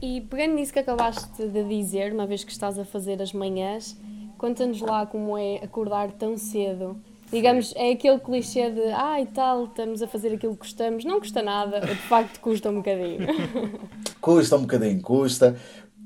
E 0.00 0.20
pegando 0.20 0.54
nisso 0.54 0.72
que 0.72 0.78
acabaste 0.78 1.46
de 1.48 1.64
dizer, 1.64 2.12
uma 2.12 2.26
vez 2.26 2.44
que 2.44 2.52
estás 2.52 2.78
a 2.78 2.84
fazer 2.84 3.20
as 3.20 3.32
manhãs, 3.32 3.96
conta-nos 4.36 4.80
lá 4.80 5.06
como 5.06 5.36
é 5.36 5.56
acordar 5.56 6.12
tão 6.12 6.36
cedo. 6.36 6.96
Digamos, 7.30 7.74
é 7.76 7.92
aquele 7.92 8.18
clichê 8.18 8.70
de 8.70 8.80
ah 8.94 9.20
e 9.20 9.26
tal, 9.26 9.66
estamos 9.66 10.02
a 10.02 10.08
fazer 10.08 10.32
aquilo 10.34 10.54
que 10.54 10.60
gostamos. 10.60 11.04
Não 11.04 11.20
custa 11.20 11.42
nada, 11.42 11.80
de 11.80 11.94
facto 11.94 12.40
custa 12.40 12.70
um 12.70 12.76
bocadinho. 12.76 13.26
Custa 14.20 14.56
um 14.56 14.62
bocadinho, 14.62 15.00
custa. 15.00 15.56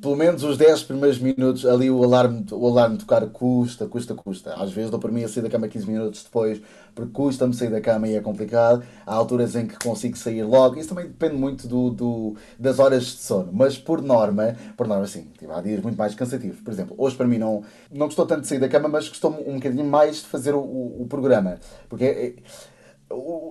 Pelo 0.02 0.16
menos 0.16 0.42
os 0.42 0.58
10 0.58 0.82
primeiros 0.82 1.18
minutos 1.20 1.64
ali 1.64 1.88
o 1.88 2.02
alarme, 2.02 2.44
o 2.50 2.66
alarme 2.66 2.98
tocar 2.98 3.24
custa, 3.28 3.86
custa, 3.86 4.14
custa. 4.14 4.52
Às 4.54 4.72
vezes 4.72 4.90
dou 4.90 4.98
para 4.98 5.12
mim 5.12 5.22
a 5.22 5.28
sair 5.28 5.44
da 5.44 5.48
cama 5.48 5.68
15 5.68 5.86
minutos 5.88 6.24
depois, 6.24 6.60
porque 6.92 7.12
custa-me 7.12 7.54
sair 7.54 7.70
da 7.70 7.80
cama 7.80 8.08
e 8.08 8.16
é 8.16 8.20
complicado. 8.20 8.82
Há 9.06 9.14
alturas 9.14 9.54
em 9.54 9.64
que 9.66 9.76
consigo 9.78 10.16
sair 10.18 10.42
logo. 10.42 10.76
Isso 10.76 10.88
também 10.88 11.06
depende 11.06 11.36
muito 11.36 11.68
do, 11.68 11.90
do- 11.90 12.36
das 12.58 12.80
horas 12.80 13.04
de 13.04 13.10
sono. 13.12 13.50
Mas 13.52 13.78
por 13.78 14.02
norma, 14.02 14.56
por 14.76 14.88
norma 14.88 15.06
sim, 15.06 15.28
há 15.48 15.60
dias 15.60 15.80
muito 15.80 15.96
mais 15.96 16.16
cansativos. 16.16 16.58
Por 16.60 16.72
exemplo, 16.72 16.96
hoje 16.98 17.14
para 17.14 17.28
mim 17.28 17.38
não, 17.38 17.62
não 17.88 18.06
gostou 18.06 18.26
tanto 18.26 18.40
de 18.42 18.48
sair 18.48 18.58
da 18.58 18.68
cama, 18.68 18.88
mas 18.88 19.08
gostou 19.08 19.30
um 19.46 19.54
bocadinho 19.54 19.84
mais 19.84 20.16
de 20.16 20.22
fazer 20.26 20.52
o, 20.52 20.58
o, 20.58 21.02
o 21.02 21.06
programa. 21.06 21.58
Porque 21.88 22.04
é- 22.04 22.26
é- 22.26 22.34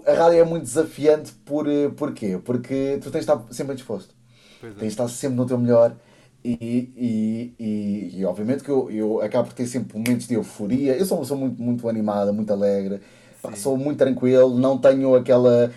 a 0.05 0.13
rádio 0.15 0.39
é 0.39 0.43
muito 0.43 0.63
desafiante 0.63 1.31
por, 1.45 1.67
eh, 1.69 1.89
porquê? 1.95 2.39
Porque 2.43 2.97
tu 3.01 3.09
tens 3.09 3.25
de 3.25 3.31
estar 3.31 3.41
sempre 3.51 3.75
disposto. 3.75 4.13
Pois 4.59 4.73
é. 4.73 4.75
Tens 4.75 4.87
de 4.87 4.93
estar 4.93 5.07
sempre 5.07 5.37
no 5.37 5.45
teu 5.45 5.57
melhor 5.57 5.95
e, 6.43 7.53
e, 7.59 8.19
e, 8.19 8.25
obviamente 8.25 8.63
que 8.63 8.69
eu, 8.69 8.89
eu 8.91 9.21
acabo 9.21 9.47
por 9.49 9.53
ter 9.53 9.67
sempre 9.67 9.97
momentos 9.97 10.27
de 10.27 10.33
euforia. 10.35 10.95
Eu 10.97 11.05
sou 11.05 11.17
uma 11.17 11.23
pessoa 11.23 11.39
muito, 11.39 11.61
muito 11.61 11.87
animada, 11.89 12.33
muito 12.33 12.51
alegre. 12.51 12.99
pá, 13.41 13.55
sou 13.55 13.77
muito 13.77 13.97
tranquilo, 13.99 14.57
não 14.57 14.77
tenho 14.77 15.15
aquela. 15.15 15.71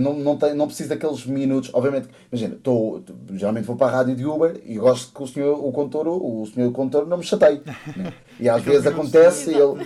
Não, 0.00 0.14
não, 0.14 0.38
tenho, 0.38 0.54
não 0.54 0.66
preciso 0.66 0.88
daqueles 0.88 1.26
minutos. 1.26 1.70
Obviamente, 1.74 2.08
imagina, 2.32 2.56
tô, 2.62 3.02
geralmente 3.34 3.64
vou 3.66 3.76
para 3.76 3.88
a 3.88 3.90
rádio 3.98 4.16
de 4.16 4.24
Uber 4.24 4.58
e 4.64 4.76
gosto 4.78 5.12
que 5.14 5.22
o 5.22 5.26
senhor, 5.26 5.62
o 5.62 5.70
condutor, 5.70 6.08
o 6.08 6.46
senhor 6.46 6.72
condutor 6.72 7.06
não 7.06 7.18
me 7.18 7.22
chateie. 7.24 7.60
né? 7.94 8.14
E 8.38 8.48
às 8.48 8.62
vezes 8.64 8.86
acontece 8.86 9.50
ele. 9.50 9.76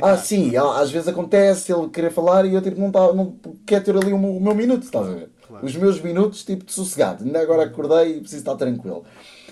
Ah, 0.00 0.16
sim, 0.18 0.56
há- 0.56 0.80
às 0.80 0.90
vezes 0.90 1.08
acontece 1.08 1.72
ele 1.72 1.88
querer 1.88 2.10
falar 2.10 2.44
e 2.46 2.54
eu 2.54 2.60
tipo, 2.62 2.78
não, 2.80 2.90
tá, 2.90 3.12
não 3.14 3.34
quero 3.66 3.84
ter 3.84 3.96
ali 3.96 4.12
o 4.12 4.18
meu, 4.18 4.36
o 4.36 4.40
meu 4.42 4.54
minuto, 4.54 4.82
estás 4.84 5.06
a 5.08 5.12
ver? 5.12 5.30
Claro. 5.50 5.66
Os 5.66 5.74
meus 5.74 6.00
minutos, 6.00 6.44
tipo, 6.44 6.64
de 6.64 6.72
sossegado. 6.72 7.24
Ainda 7.24 7.40
agora 7.40 7.64
acordei 7.64 8.18
e 8.18 8.20
preciso 8.20 8.42
estar 8.42 8.54
tranquilo. 8.54 9.04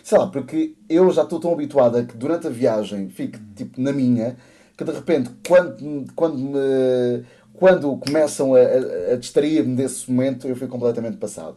Sei 0.03 0.17
lá, 0.17 0.29
porque 0.29 0.77
eu 0.89 1.11
já 1.11 1.25
estou 1.25 1.41
tão 1.41 1.53
habituado 1.53 1.99
a 1.99 2.05
que 2.05 2.17
durante 2.17 2.47
a 2.47 2.51
viagem 2.51 3.09
fique, 3.09 3.39
tipo, 3.57 3.81
na 3.81 3.93
minha, 3.93 4.37
que 4.77 4.85
de 4.85 4.93
repente, 4.93 5.31
quando, 5.47 6.07
quando, 6.15 6.39
me, 6.39 7.25
quando 7.53 7.97
começam 7.97 8.55
a, 8.55 8.61
a, 9.13 9.17
distrair-me 9.17 9.75
desse 9.75 10.09
momento, 10.09 10.47
eu 10.47 10.55
fui 10.55 10.69
completamente 10.69 11.17
passado. 11.17 11.57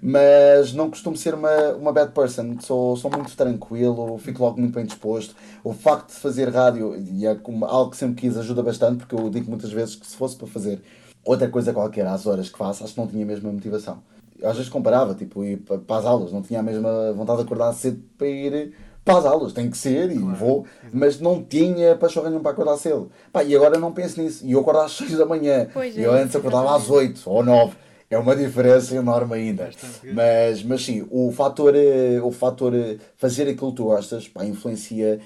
Mas 0.00 0.72
não 0.72 0.88
costumo 0.88 1.16
ser 1.16 1.34
uma, 1.34 1.72
uma 1.72 1.92
bad 1.92 2.12
person, 2.12 2.56
sou, 2.60 2.96
sou 2.96 3.10
muito 3.10 3.34
tranquilo, 3.36 4.18
fico 4.18 4.42
logo 4.42 4.60
muito 4.60 4.74
bem 4.74 4.84
disposto. 4.84 5.34
O 5.64 5.72
facto 5.72 6.10
de 6.10 6.20
fazer 6.20 6.48
rádio, 6.50 6.94
e 6.96 7.26
é 7.26 7.36
algo 7.62 7.90
que 7.90 7.96
sempre 7.96 8.20
quis, 8.20 8.36
ajuda 8.36 8.62
bastante, 8.62 8.98
porque 8.98 9.14
eu 9.14 9.28
digo 9.30 9.50
muitas 9.50 9.72
vezes 9.72 9.96
que 9.96 10.06
se 10.06 10.14
fosse 10.14 10.36
para 10.36 10.46
fazer 10.46 10.80
outra 11.24 11.48
coisa 11.48 11.72
qualquer 11.72 12.06
às 12.06 12.26
horas 12.26 12.48
que 12.48 12.58
faço, 12.58 12.84
acho 12.84 12.94
que 12.94 13.00
não 13.00 13.06
tinha 13.06 13.24
a 13.24 13.26
mesma 13.26 13.50
motivação. 13.52 14.02
Às 14.42 14.56
vezes 14.56 14.68
comparava, 14.70 15.14
tipo, 15.14 15.44
ir 15.44 15.58
pa- 15.58 15.78
para 15.78 15.96
as 16.00 16.04
aulas, 16.06 16.32
não 16.32 16.42
tinha 16.42 16.60
a 16.60 16.62
mesma 16.62 17.12
vontade 17.12 17.38
de 17.38 17.44
acordar 17.44 17.72
cedo 17.72 18.02
para 18.18 18.26
ir 18.26 18.72
para 19.04 19.18
as 19.18 19.26
aulas, 19.26 19.52
tem 19.52 19.70
que 19.70 19.76
ser 19.76 20.10
e 20.10 20.18
vou, 20.18 20.66
mas 20.92 21.20
não 21.20 21.42
tinha 21.42 21.94
pachorra 21.94 22.30
nenhum 22.30 22.42
para 22.42 22.52
acordar 22.52 22.76
cedo. 22.78 23.10
Pá, 23.32 23.44
e 23.44 23.54
agora 23.54 23.78
não 23.78 23.92
penso 23.92 24.20
nisso, 24.20 24.44
e 24.46 24.52
eu 24.52 24.60
acordo 24.60 24.80
às 24.80 24.92
6 24.96 25.16
da 25.16 25.26
manhã, 25.26 25.68
Pois 25.72 25.96
e 25.96 26.00
é 26.00 26.06
eu 26.06 26.12
antes 26.12 26.28
isso, 26.30 26.38
acordava 26.38 26.74
às 26.74 26.88
8 26.90 27.20
ou 27.26 27.44
9. 27.44 27.76
É 28.10 28.18
uma 28.18 28.34
diferença 28.36 28.94
enorme 28.94 29.34
ainda. 29.34 29.70
Mas, 30.12 30.62
mas 30.62 30.84
sim, 30.84 31.06
o 31.10 31.32
fator, 31.32 31.74
eh, 31.74 32.20
o 32.22 32.30
fator 32.30 32.74
eh, 32.74 32.96
fazer 33.16 33.42
aquilo 33.48 33.70
que 33.70 33.76
tu 33.76 33.84
gostas 33.84 34.28
pá, 34.28 34.44
influencia 34.44 35.20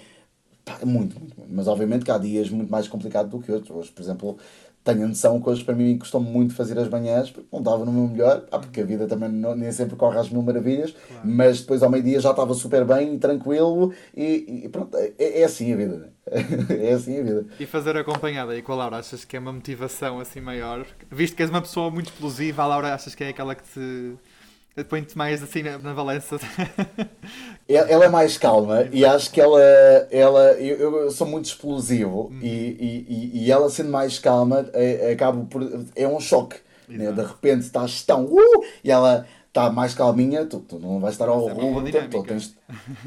pá, 0.64 0.78
muito, 0.84 1.18
muito, 1.18 1.36
muito. 1.38 1.52
Mas 1.54 1.66
obviamente 1.68 2.04
que 2.04 2.10
há 2.10 2.18
dias 2.18 2.48
muito 2.50 2.70
mais 2.70 2.88
complicados 2.88 3.30
do 3.30 3.40
que 3.40 3.50
outros. 3.52 3.76
Hoje, 3.76 3.90
por 3.92 4.02
exemplo, 4.02 4.38
tenho 4.92 5.04
a 5.04 5.08
noção 5.08 5.40
que 5.40 5.48
hoje 5.48 5.64
para 5.64 5.74
mim 5.74 5.98
custou 5.98 6.20
muito 6.20 6.54
fazer 6.54 6.78
as 6.78 6.88
manhãs, 6.88 7.30
porque 7.30 7.48
não 7.52 7.58
estava 7.60 7.84
no 7.84 7.92
meu 7.92 8.08
melhor, 8.08 8.40
pá, 8.42 8.58
porque 8.58 8.80
a 8.80 8.84
vida 8.84 9.06
também 9.06 9.28
não- 9.28 9.54
nem 9.54 9.70
sempre 9.72 9.96
corre 9.96 10.18
às 10.18 10.30
mil 10.30 10.42
maravilhas, 10.42 10.94
mas 11.24 11.60
depois 11.60 11.82
ao 11.82 11.90
meio-dia 11.90 12.20
já 12.20 12.30
estava 12.30 12.54
super 12.54 12.84
bem 12.84 13.14
e 13.14 13.18
tranquilo 13.18 13.92
e, 14.16 14.62
e 14.64 14.68
pronto, 14.68 14.96
é, 14.96 15.12
é 15.18 15.44
assim 15.44 15.72
a 15.72 15.76
vida. 15.76 15.96
né? 15.96 16.08
É 16.70 16.92
assim 16.92 17.20
a 17.20 17.22
vida. 17.22 17.46
E 17.58 17.64
fazer 17.66 17.96
acompanhada 17.96 18.52
aí 18.52 18.60
com 18.62 18.72
a 18.72 18.76
Laura, 18.76 18.96
achas 18.98 19.24
que 19.24 19.36
é 19.36 19.40
uma 19.40 19.52
motivação 19.52 20.20
assim 20.20 20.40
maior? 20.40 20.86
Visto 21.10 21.34
que 21.36 21.42
és 21.42 21.50
uma 21.50 21.62
pessoa 21.62 21.90
muito 21.90 22.06
explosiva, 22.12 22.62
a 22.62 22.66
Laura 22.66 22.92
achas 22.94 23.14
que 23.14 23.24
é 23.24 23.28
aquela 23.28 23.54
que 23.54 23.62
te 23.62 24.14
põe-te 24.84 25.16
mais 25.16 25.42
assim 25.42 25.62
na, 25.62 25.78
na 25.78 25.94
balança? 25.94 26.38
Ela 27.68 27.88
ela 27.90 28.04
é 28.06 28.08
mais 28.08 28.38
calma 28.38 28.88
e 28.92 29.04
acho 29.04 29.30
que 29.30 29.40
ela, 29.40 29.60
ela 30.10 30.52
eu, 30.54 31.02
eu 31.02 31.10
sou 31.10 31.26
muito 31.26 31.44
explosivo 31.46 32.28
Uhum. 32.32 32.38
e, 32.42 33.04
e, 33.08 33.44
e- 33.44 33.50
ela 33.52 33.68
sendo 33.68 33.90
mais 33.90 34.18
calma 34.18 34.68
é, 34.72 35.12
acabo 35.12 35.44
por 35.46 35.62
é 35.94 36.08
um 36.08 36.18
choque 36.20 36.56
né? 36.88 37.12
De 37.12 37.20
repente 37.22 37.60
estás 37.62 38.02
tão 38.02 38.24
uh, 38.24 38.64
e 38.82 38.90
ela 38.90 39.26
está 39.48 39.70
mais 39.70 39.92
calminha 39.92 40.46
tu, 40.46 40.60
tu 40.60 40.78
não 40.78 40.98
vais 41.00 41.14
estar 41.14 41.28
ao 41.28 41.46
é 41.46 41.52
rumo 41.52 41.82
dinâmica. 41.84 42.22
tens- 42.22 42.56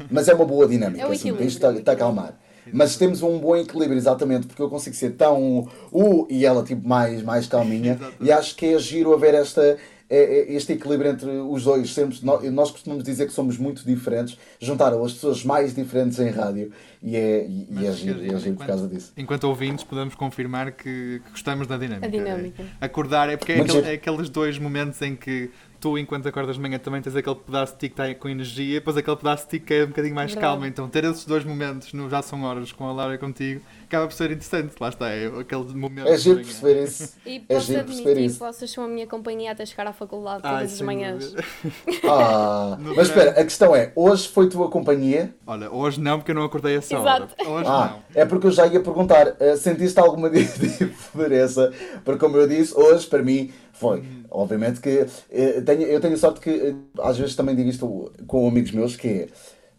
mas 0.08 0.28
é 0.28 0.34
uma 0.34 0.44
boa 0.44 0.68
dinâmica 0.68 1.02
É 1.02 1.06
o 1.08 1.10
assim, 1.10 1.34
tens 1.34 1.54
de 1.54 1.58
te- 1.58 1.82
te 1.82 1.90
acalmar 1.90 2.38
mas 2.72 2.96
temos 2.96 3.22
um 3.22 3.38
bom 3.40 3.56
equilíbrio 3.56 3.98
exatamente 3.98 4.46
porque 4.46 4.62
eu 4.62 4.68
consigo 4.70 4.94
ser 4.94 5.10
tão 5.16 5.68
uh, 5.90 6.26
e 6.30 6.46
ela 6.46 6.62
tipo 6.62 6.86
mais, 6.86 7.20
mais 7.22 7.48
calminha 7.48 7.94
Exatamente. 7.98 8.24
e 8.24 8.30
acho 8.30 8.54
que 8.54 8.66
é 8.66 8.78
giro 8.78 9.12
haver 9.12 9.34
esta 9.34 9.76
é- 10.14 10.40
é 10.40 10.52
este 10.52 10.72
equilíbrio 10.74 11.10
entre 11.10 11.28
os 11.30 11.64
dois. 11.64 11.92
Sempre, 11.92 12.18
nó- 12.22 12.40
nós 12.50 12.70
costumamos 12.70 13.02
dizer 13.04 13.26
que 13.26 13.32
somos 13.32 13.56
muito 13.58 13.84
diferentes, 13.84 14.38
juntaram 14.60 15.04
as 15.04 15.12
pessoas 15.12 15.44
mais 15.44 15.74
diferentes 15.74 16.18
em 16.18 16.28
rádio 16.30 16.70
e 17.02 17.16
é, 17.16 17.46
e, 17.46 17.68
e 17.70 17.86
é 17.86 17.92
giro, 17.92 18.24
é 18.24 18.38
giro 18.38 18.56
por 18.56 18.66
causa 18.66 18.86
disso. 18.88 19.12
Enquanto 19.16 19.44
ouvintes, 19.44 19.84
podemos 19.84 20.14
confirmar 20.14 20.72
que, 20.72 21.20
que 21.24 21.30
gostamos 21.30 21.66
da 21.66 21.76
dinâmica. 21.76 22.06
A 22.06 22.10
dinâmica. 22.10 22.62
É 22.80 22.84
acordar, 22.84 23.28
é 23.28 23.36
porque 23.36 23.52
é, 23.52 23.66
giro. 23.66 23.86
é 23.86 23.92
aqueles 23.92 24.28
dois 24.28 24.58
momentos 24.58 25.00
em 25.02 25.16
que 25.16 25.50
tu, 25.82 25.98
enquanto 25.98 26.26
acordas 26.28 26.54
de 26.56 26.62
manhã, 26.62 26.78
também 26.78 27.02
tens 27.02 27.14
aquele 27.16 27.34
pedaço 27.34 27.72
de 27.74 27.78
ti 27.80 27.88
que 27.88 28.00
está 28.00 28.14
com 28.14 28.28
energia, 28.28 28.70
e 28.70 28.74
depois 28.78 28.96
aquele 28.96 29.16
pedaço 29.16 29.44
de 29.44 29.50
ti 29.50 29.60
que 29.66 29.74
é 29.74 29.82
um 29.84 29.88
bocadinho 29.88 30.14
mais 30.14 30.30
Verdade. 30.32 30.52
calmo. 30.54 30.64
Então, 30.64 30.88
ter 30.88 31.02
esses 31.04 31.24
dois 31.26 31.44
momentos 31.44 31.92
no 31.92 32.08
Já 32.08 32.22
São 32.22 32.42
Horas 32.44 32.70
com 32.72 32.88
a 32.88 32.92
Laura 32.92 33.16
e 33.16 33.18
contigo 33.18 33.60
acaba 33.86 34.06
por 34.06 34.14
ser 34.14 34.30
interessante. 34.30 34.72
Lá 34.80 34.88
está, 34.88 35.10
é 35.10 35.26
aquele 35.26 35.64
momento. 35.74 36.06
É 36.08 36.16
giro 36.16 36.36
perceber 36.36 36.84
isso. 36.84 37.12
E 37.26 37.44
É 37.48 37.54
posso 37.56 37.76
admitir 37.76 38.14
que 38.14 38.20
isso. 38.22 38.38
vocês 38.38 38.70
são 38.70 38.84
a 38.84 38.88
minha 38.88 39.06
companhia 39.06 39.52
até 39.52 39.66
chegar 39.66 39.86
à 39.86 39.92
faculdade 39.92 40.40
Ai, 40.44 40.54
todas 40.54 40.72
as 40.72 40.78
sem 40.78 40.86
manhãs. 40.86 41.34
Ah, 42.08 42.78
mas 42.80 43.08
espera, 43.08 43.30
a 43.32 43.44
questão 43.44 43.74
é: 43.74 43.92
hoje 43.94 44.28
foi 44.28 44.48
tua 44.48 44.68
companhia? 44.70 45.34
Olha, 45.46 45.70
hoje 45.70 46.00
não, 46.00 46.18
porque 46.18 46.30
eu 46.30 46.34
não 46.34 46.44
acordei 46.44 46.76
essa 46.76 46.94
Exato. 46.94 47.28
hora. 47.44 47.50
Hoje 47.50 47.68
Ah, 47.68 47.90
não. 48.14 48.22
é 48.22 48.24
porque 48.24 48.46
eu 48.46 48.50
já 48.50 48.66
ia 48.66 48.80
perguntar: 48.80 49.34
eh, 49.40 49.56
sentiste 49.56 49.98
alguma 49.98 50.30
di- 50.30 50.44
diferença? 50.58 51.72
Porque, 52.04 52.18
como 52.20 52.36
eu 52.36 52.48
disse, 52.48 52.74
hoje 52.78 53.06
para 53.06 53.22
mim 53.22 53.52
foi. 53.82 54.04
Obviamente 54.30 54.80
que 54.80 55.04
eh, 55.30 55.62
eu 55.88 56.00
tenho 56.00 56.16
sorte 56.16 56.40
que 56.40 56.50
eh, 56.50 56.74
às 57.00 57.18
vezes 57.18 57.34
também 57.34 57.54
digo 57.56 57.68
isto 57.68 58.12
com 58.26 58.48
amigos 58.48 58.70
meus: 58.70 58.96
que 58.96 59.08
é 59.08 59.28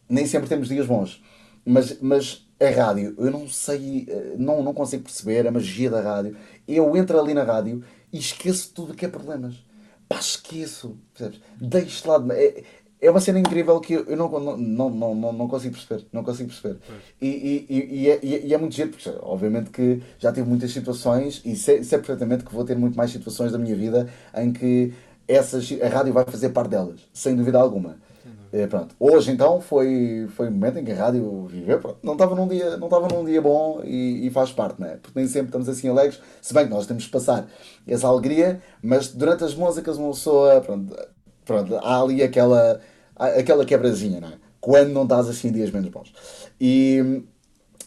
nem 0.10 0.28
sempre 0.28 0.50
temos 0.50 0.68
dias 0.68 0.86
bons, 0.86 1.24
mas, 1.66 2.00
mas 2.02 2.46
a 2.60 2.70
rádio, 2.70 3.16
eu 3.18 3.32
não 3.32 3.48
sei, 3.48 4.06
eh, 4.08 4.36
não, 4.38 4.62
não 4.62 4.74
consigo 4.74 5.04
perceber 5.04 5.48
a 5.48 5.52
magia 5.52 5.90
da 5.90 6.02
rádio. 6.02 6.36
Eu 6.68 6.96
entro 6.96 7.20
ali 7.20 7.34
na 7.34 7.44
rádio 7.44 7.84
e 8.12 8.20
esqueço 8.20 8.74
tudo 8.74 8.94
que 8.94 9.06
é 9.06 9.10
problemas. 9.10 9.56
Pá, 10.08 10.20
esqueço, 10.20 10.98
percebes? 11.14 11.42
Deixo 11.60 12.04
de 12.04 12.08
lado. 12.08 12.32
É, 12.34 12.64
é 13.06 13.12
uma 13.12 13.20
cena 13.20 13.40
incrível 13.40 13.80
que 13.80 13.94
eu 13.94 14.16
não, 14.18 14.30
não, 14.30 14.58
não, 14.58 15.16
não, 15.16 15.34
não, 15.34 15.48
consigo 15.48 15.76
perceber. 15.76 16.06
Não 16.12 16.24
consigo 16.24 16.50
perceber. 16.50 16.78
E, 17.22 17.66
e, 17.70 18.10
é, 18.10 18.20
e 18.24 18.36
é- 18.36 18.46
e 18.48 18.54
é 18.54 18.58
muito 18.58 18.76
giro, 18.76 18.90
porque 18.92 19.10
obviamente 19.22 19.70
que 19.70 20.02
já 20.20 20.32
tive 20.32 20.48
muitas 20.48 20.72
situações 20.72 21.42
e 21.46 21.56
sei, 21.56 21.84
sei 21.84 21.98
perfeitamente 22.00 22.44
que 22.44 22.54
vou 22.54 22.64
ter 22.66 22.76
muito 22.78 22.96
mais 22.98 23.12
situações 23.12 23.52
da 23.52 23.58
minha 23.58 23.76
vida 23.76 24.10
em 24.36 24.52
que 24.54 24.94
essas, 25.28 25.70
a 25.82 25.88
rádio 25.88 26.14
vai 26.14 26.26
fazer 26.26 26.50
parte 26.50 26.70
delas, 26.72 27.02
sem 27.14 27.36
dúvida 27.36 27.60
alguma. 27.60 27.98
É, 28.52 28.68
pronto. 28.68 28.96
Hoje 29.00 29.32
então 29.32 29.60
foi, 29.60 30.28
foi 30.36 30.48
um 30.48 30.52
momento 30.52 30.78
em 30.78 30.86
que 30.86 30.92
a 30.92 30.96
rádio 30.96 31.46
viveu. 31.48 31.80
Pronto. 31.80 31.98
Não 32.04 32.14
estava 32.14 32.36
num 32.36 32.48
dia, 32.48 32.78
não 32.78 32.86
estava 32.88 33.08
num 33.08 33.26
dia 33.26 33.42
bom 33.42 33.82
e, 33.84 34.28
e 34.28 34.30
faz 34.30 34.52
parte, 34.52 34.80
não 34.80 34.88
é? 34.88 34.98
Porque 34.98 35.18
nem 35.20 35.28
sempre 35.28 35.48
estamos 35.48 35.68
assim 35.68 35.90
alegres, 35.90 36.22
se 36.40 36.54
bem 36.54 36.66
que 36.66 36.70
nós 36.70 36.86
temos 36.86 37.06
que 37.06 37.12
passar 37.12 37.48
essa 37.88 38.08
alegria, 38.08 38.62
mas 38.82 39.08
durante 39.12 39.44
as 39.44 39.56
músicas 39.56 39.98
uma 39.98 40.12
pessoa, 40.12 40.62
pronto, 40.62 40.96
pronto, 41.44 41.76
há 41.78 42.00
ali 42.02 42.22
aquela, 42.22 42.80
aquela 43.28 43.66
quebrazinha, 43.66 44.20
não 44.20 44.30
é? 44.30 44.34
Quando 44.60 44.92
não 44.92 45.04
estás 45.04 45.28
assim 45.28 45.50
em 45.50 45.52
dias 45.52 45.72
menos 45.72 45.90
bons. 45.90 46.14
E, 46.60 47.24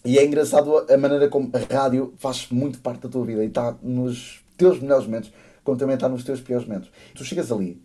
e 0.04 0.18
é 0.18 0.24
engraçado 0.24 0.86
a 0.90 0.96
maneira 0.96 1.28
como 1.28 1.50
a 1.52 1.74
rádio 1.74 2.14
faz 2.18 2.48
muito 2.50 2.78
parte 2.80 3.02
da 3.02 3.08
tua 3.08 3.24
vida 3.24 3.42
e 3.42 3.48
está 3.48 3.76
nos 3.82 4.44
teus 4.56 4.80
melhores 4.80 5.06
momentos, 5.06 5.32
como 5.64 5.78
também 5.78 5.94
está 5.94 6.08
nos 6.08 6.24
teus 6.24 6.40
piores 6.40 6.66
momentos. 6.66 6.90
Tu 7.14 7.24
chegas 7.24 7.50
ali 7.50 7.82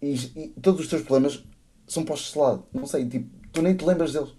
e, 0.00 0.14
e 0.14 0.48
todos 0.60 0.80
os 0.82 0.88
teus 0.88 1.02
problemas 1.02 1.42
são 1.86 2.04
postos 2.04 2.32
de 2.32 2.38
lado. 2.38 2.64
Não 2.72 2.86
sei, 2.86 3.08
tipo, 3.08 3.28
tu 3.52 3.62
nem 3.62 3.74
te 3.74 3.84
lembras 3.84 4.12
deles. 4.12 4.34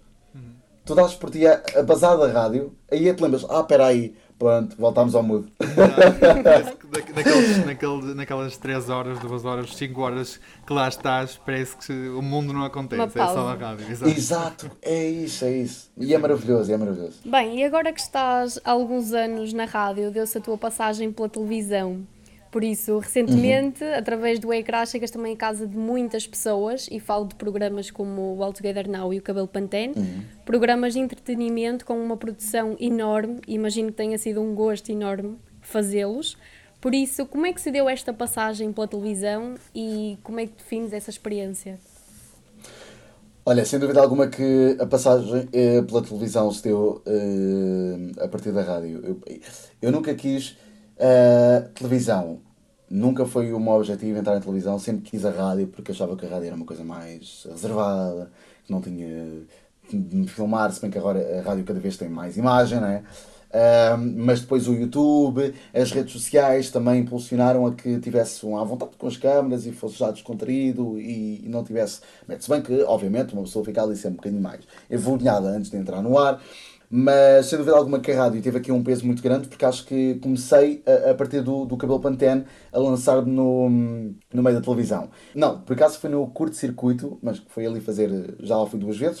Tu 0.84 0.94
dás 0.94 1.14
por 1.14 1.30
ti 1.30 1.46
a, 1.46 1.62
a 1.76 1.82
da 1.82 2.32
rádio, 2.32 2.74
aí 2.90 3.06
é 3.08 3.10
que 3.10 3.18
te 3.18 3.22
lembras, 3.22 3.44
ah, 3.50 3.60
espera 3.60 3.86
aí, 3.88 4.16
pronto, 4.38 4.76
voltámos 4.78 5.14
ao 5.14 5.22
mudo. 5.22 5.50
Naquelas 8.14 8.56
3 8.56 8.88
horas, 8.88 9.18
2 9.18 9.44
horas, 9.44 9.74
5 9.74 10.00
horas 10.00 10.40
que 10.66 10.72
lá 10.72 10.88
estás, 10.88 11.38
parece 11.44 11.76
que 11.76 11.92
o 12.10 12.22
mundo 12.22 12.52
não 12.52 12.64
acontece, 12.64 13.02
é 13.02 13.08
só 13.08 13.34
pausa. 13.34 13.40
a 13.40 13.54
rádio. 13.54 13.90
Exato. 13.90 14.10
Exato, 14.10 14.70
é 14.82 15.08
isso, 15.08 15.44
é 15.44 15.52
isso. 15.52 15.90
E 15.96 16.14
é 16.14 16.18
maravilhoso, 16.18 16.72
é 16.72 16.76
maravilhoso. 16.76 17.18
Bem, 17.24 17.58
e 17.58 17.64
agora 17.64 17.92
que 17.92 18.00
estás 18.00 18.58
há 18.64 18.70
alguns 18.70 19.12
anos 19.12 19.52
na 19.52 19.64
rádio, 19.64 20.10
deu-se 20.10 20.38
a 20.38 20.40
tua 20.40 20.56
passagem 20.56 21.12
pela 21.12 21.28
televisão. 21.28 22.06
Por 22.58 22.64
isso, 22.64 22.98
recentemente, 22.98 23.84
através 23.84 24.40
do 24.40 24.52
ecrã, 24.52 24.84
chegas 24.84 25.12
também 25.12 25.34
a 25.34 25.36
casa 25.36 25.64
de 25.64 25.76
muitas 25.76 26.26
pessoas 26.26 26.88
e 26.90 26.98
falo 26.98 27.24
de 27.24 27.36
programas 27.36 27.88
como 27.88 28.36
o 28.36 28.42
All 28.42 28.52
Together 28.52 28.90
Now 28.90 29.14
e 29.14 29.18
o 29.20 29.22
Cabelo 29.22 29.46
Pantene, 29.46 29.94
programas 30.44 30.94
de 30.94 30.98
entretenimento 30.98 31.86
com 31.86 31.96
uma 32.02 32.16
produção 32.16 32.76
enorme, 32.80 33.40
imagino 33.46 33.92
que 33.92 33.96
tenha 33.98 34.18
sido 34.18 34.42
um 34.42 34.56
gosto 34.56 34.90
enorme 34.90 35.36
fazê-los. 35.60 36.36
Por 36.80 36.96
isso, 36.96 37.26
como 37.26 37.46
é 37.46 37.52
que 37.52 37.60
se 37.60 37.70
deu 37.70 37.88
esta 37.88 38.12
passagem 38.12 38.72
pela 38.72 38.88
televisão 38.88 39.54
e 39.72 40.18
como 40.24 40.40
é 40.40 40.46
que 40.46 40.54
defines 40.56 40.92
essa 40.92 41.10
experiência? 41.10 41.78
Olha, 43.46 43.64
sem 43.64 43.78
dúvida 43.78 44.00
alguma 44.00 44.26
que 44.26 44.76
a 44.80 44.86
passagem 44.86 45.48
eh, 45.52 45.80
pela 45.82 46.02
televisão 46.02 46.50
se 46.50 46.64
deu 46.64 47.00
eh, 47.06 48.24
a 48.24 48.26
partir 48.26 48.50
da 48.50 48.62
rádio. 48.62 49.00
Eu, 49.04 49.40
eu 49.80 49.92
nunca 49.92 50.12
quis 50.12 50.58
eh, 50.98 51.68
televisão, 51.76 52.40
nunca 52.90 53.26
foi 53.26 53.52
o 53.52 53.60
meu 53.60 53.74
objetivo 53.74 54.18
entrar 54.18 54.36
em 54.36 54.40
televisão, 54.40 54.78
sempre 54.78 55.02
quis 55.02 55.24
a 55.24 55.30
rádio 55.30 55.68
porque 55.68 55.92
achava 55.92 56.16
que 56.16 56.26
a 56.26 56.28
rádio 56.28 56.46
era 56.46 56.56
uma 56.56 56.66
coisa 56.66 56.84
mais 56.84 57.46
reservada, 57.50 58.30
que 58.64 58.72
não 58.72 58.80
tinha 58.80 59.42
de 59.92 60.26
filmar, 60.28 60.70
se 60.72 60.80
bem 60.80 60.90
que 60.90 60.98
agora 60.98 61.38
a 61.38 61.42
rádio 61.42 61.64
cada 61.64 61.80
vez 61.80 61.96
tem 61.96 62.08
mais 62.08 62.36
imagem, 62.36 62.80
não 62.80 62.88
é? 62.88 63.02
Mas 64.16 64.40
depois 64.40 64.68
o 64.68 64.74
YouTube, 64.74 65.54
as 65.72 65.90
redes 65.90 66.12
sociais 66.12 66.70
também 66.70 67.00
impulsionaram 67.00 67.66
a 67.66 67.72
que 67.72 67.98
tivesse 67.98 68.44
um 68.44 68.58
à 68.58 68.64
vontade 68.64 68.92
com 68.98 69.06
as 69.06 69.16
câmaras 69.16 69.66
e 69.66 69.72
fosse 69.72 69.98
já 69.98 70.10
descontraído 70.10 70.98
e, 70.98 71.44
e 71.44 71.48
não 71.48 71.64
tivesse. 71.64 72.00
Se 72.38 72.50
bem 72.50 72.60
que, 72.60 72.82
obviamente, 72.82 73.32
uma 73.32 73.42
pessoa 73.42 73.64
fica 73.64 73.82
ali 73.82 73.96
sempre 73.96 74.10
um 74.10 74.16
bocadinho 74.16 74.42
mais 74.42 74.60
envergonhada 74.90 75.48
antes 75.48 75.70
de 75.70 75.76
entrar 75.76 76.02
no 76.02 76.18
ar. 76.18 76.42
Mas 76.90 77.46
sem 77.46 77.58
dúvida 77.58 77.76
alguma 77.76 78.00
que 78.00 78.10
a 78.10 78.16
rádio 78.16 78.40
teve 78.40 78.58
aqui 78.58 78.72
um 78.72 78.82
peso 78.82 79.04
muito 79.04 79.22
grande 79.22 79.46
porque 79.46 79.64
acho 79.64 79.84
que 79.84 80.14
comecei 80.22 80.82
a, 80.86 81.10
a 81.10 81.14
partir 81.14 81.42
do, 81.42 81.66
do 81.66 81.76
cabelo 81.76 82.00
Pantene 82.00 82.44
a 82.72 82.78
lançar-me 82.78 83.30
no, 83.30 83.68
no 84.32 84.42
meio 84.42 84.56
da 84.56 84.62
televisão. 84.62 85.10
Não, 85.34 85.60
por 85.60 85.74
acaso 85.74 85.98
foi 85.98 86.08
no 86.08 86.26
curto-circuito, 86.28 87.18
mas 87.22 87.38
foi 87.48 87.66
ali 87.66 87.80
fazer, 87.80 88.36
já 88.40 88.56
lá 88.56 88.66
fui 88.66 88.78
duas 88.80 88.96
vezes. 88.96 89.20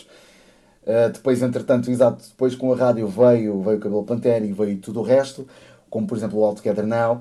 Uh, 0.82 1.12
depois, 1.12 1.42
entretanto, 1.42 1.90
exato, 1.90 2.24
depois 2.26 2.54
com 2.54 2.72
a 2.72 2.76
rádio 2.76 3.06
veio, 3.06 3.60
veio 3.62 3.76
o 3.76 3.80
cabelo 3.80 4.04
Pantene 4.04 4.48
e 4.48 4.52
veio 4.52 4.78
tudo 4.78 5.00
o 5.00 5.02
resto, 5.02 5.46
como 5.90 6.06
por 6.06 6.16
exemplo 6.16 6.38
o 6.38 6.44
All 6.44 6.54
Together 6.54 6.86
Now. 6.86 7.20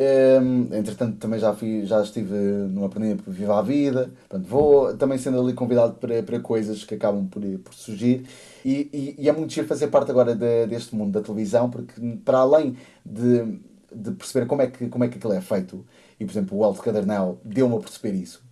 Um, 0.00 0.74
entretanto, 0.74 1.18
também 1.18 1.38
já, 1.38 1.52
fui, 1.52 1.84
já 1.84 2.02
estive 2.02 2.34
no 2.34 2.86
Aprender 2.86 3.16
por 3.16 3.34
Viva 3.34 3.58
a 3.58 3.62
Vida. 3.62 4.10
Portanto, 4.28 4.48
vou 4.48 4.96
também 4.96 5.18
sendo 5.18 5.38
ali 5.38 5.52
convidado 5.52 5.94
para, 5.94 6.22
para 6.22 6.40
coisas 6.40 6.84
que 6.84 6.94
acabam 6.94 7.26
por, 7.28 7.42
por 7.58 7.74
surgir. 7.74 8.26
E, 8.64 8.88
e, 8.92 9.16
e 9.18 9.28
é 9.28 9.32
muito 9.32 9.52
giro 9.52 9.66
fazer 9.66 9.88
parte 9.88 10.10
agora 10.10 10.34
de, 10.34 10.66
deste 10.66 10.94
mundo 10.94 11.12
da 11.12 11.20
televisão, 11.20 11.68
porque 11.68 12.00
para 12.24 12.38
além 12.38 12.76
de, 13.04 13.60
de 13.94 14.10
perceber 14.12 14.46
como 14.46 14.62
é, 14.62 14.68
que, 14.68 14.88
como 14.88 15.04
é 15.04 15.08
que 15.08 15.18
aquilo 15.18 15.34
é 15.34 15.40
feito, 15.42 15.84
e 16.18 16.24
por 16.24 16.32
exemplo 16.32 16.58
o 16.58 16.64
Alto 16.64 16.80
Cadernal 16.82 17.38
deu-me 17.44 17.76
a 17.76 17.78
perceber 17.78 18.14
isso. 18.16 18.42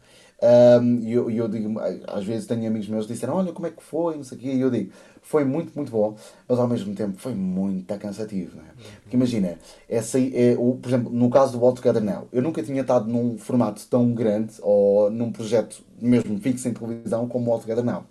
Um, 0.41 1.01
e 1.01 1.13
eu, 1.13 1.29
eu 1.29 1.49
digo, 1.49 1.81
às 2.07 2.25
vezes 2.25 2.47
tenho 2.47 2.67
amigos 2.69 2.89
meus 2.89 3.07
que 3.07 3.13
disseram, 3.13 3.35
olha 3.35 3.53
como 3.53 3.67
é 3.67 3.71
que 3.71 3.83
foi, 3.83 4.17
não 4.17 4.23
sei 4.23 4.39
o 4.39 4.41
quê, 4.41 4.53
e 4.53 4.61
eu 4.61 4.71
digo, 4.71 4.93
foi 5.21 5.45
muito, 5.45 5.73
muito 5.75 5.91
bom, 5.91 6.17
mas 6.49 6.59
ao 6.61 6.69
mesmo 6.69 6.95
tempo 6.95 7.19
foi 7.19 7.35
muito 7.35 7.93
cansativo, 7.99 8.57
não 8.57 8.63
é? 8.63 8.69
Porque 9.03 9.17
imagina, 9.17 9.59
essa, 9.89 10.19
é, 10.21 10.55
o, 10.57 10.77
por 10.77 10.89
exemplo, 10.89 11.13
no 11.13 11.29
caso 11.29 11.59
do 11.59 11.65
All 11.65 11.73
Together 11.73 12.03
Now, 12.03 12.29
eu 12.33 12.41
nunca 12.41 12.63
tinha 12.63 12.83
estado 12.83 13.11
num 13.11 13.37
formato 13.37 13.85
tão 13.89 14.13
grande, 14.13 14.55
ou 14.63 15.11
num 15.11 15.33
projeto 15.33 15.83
mesmo 16.01 16.39
fixo 16.39 16.69
em 16.69 16.73
televisão, 16.73 17.27
como 17.27 17.51
o 17.51 17.53
All 17.53 17.59
Together 17.59 17.85
Now. 17.85 18.05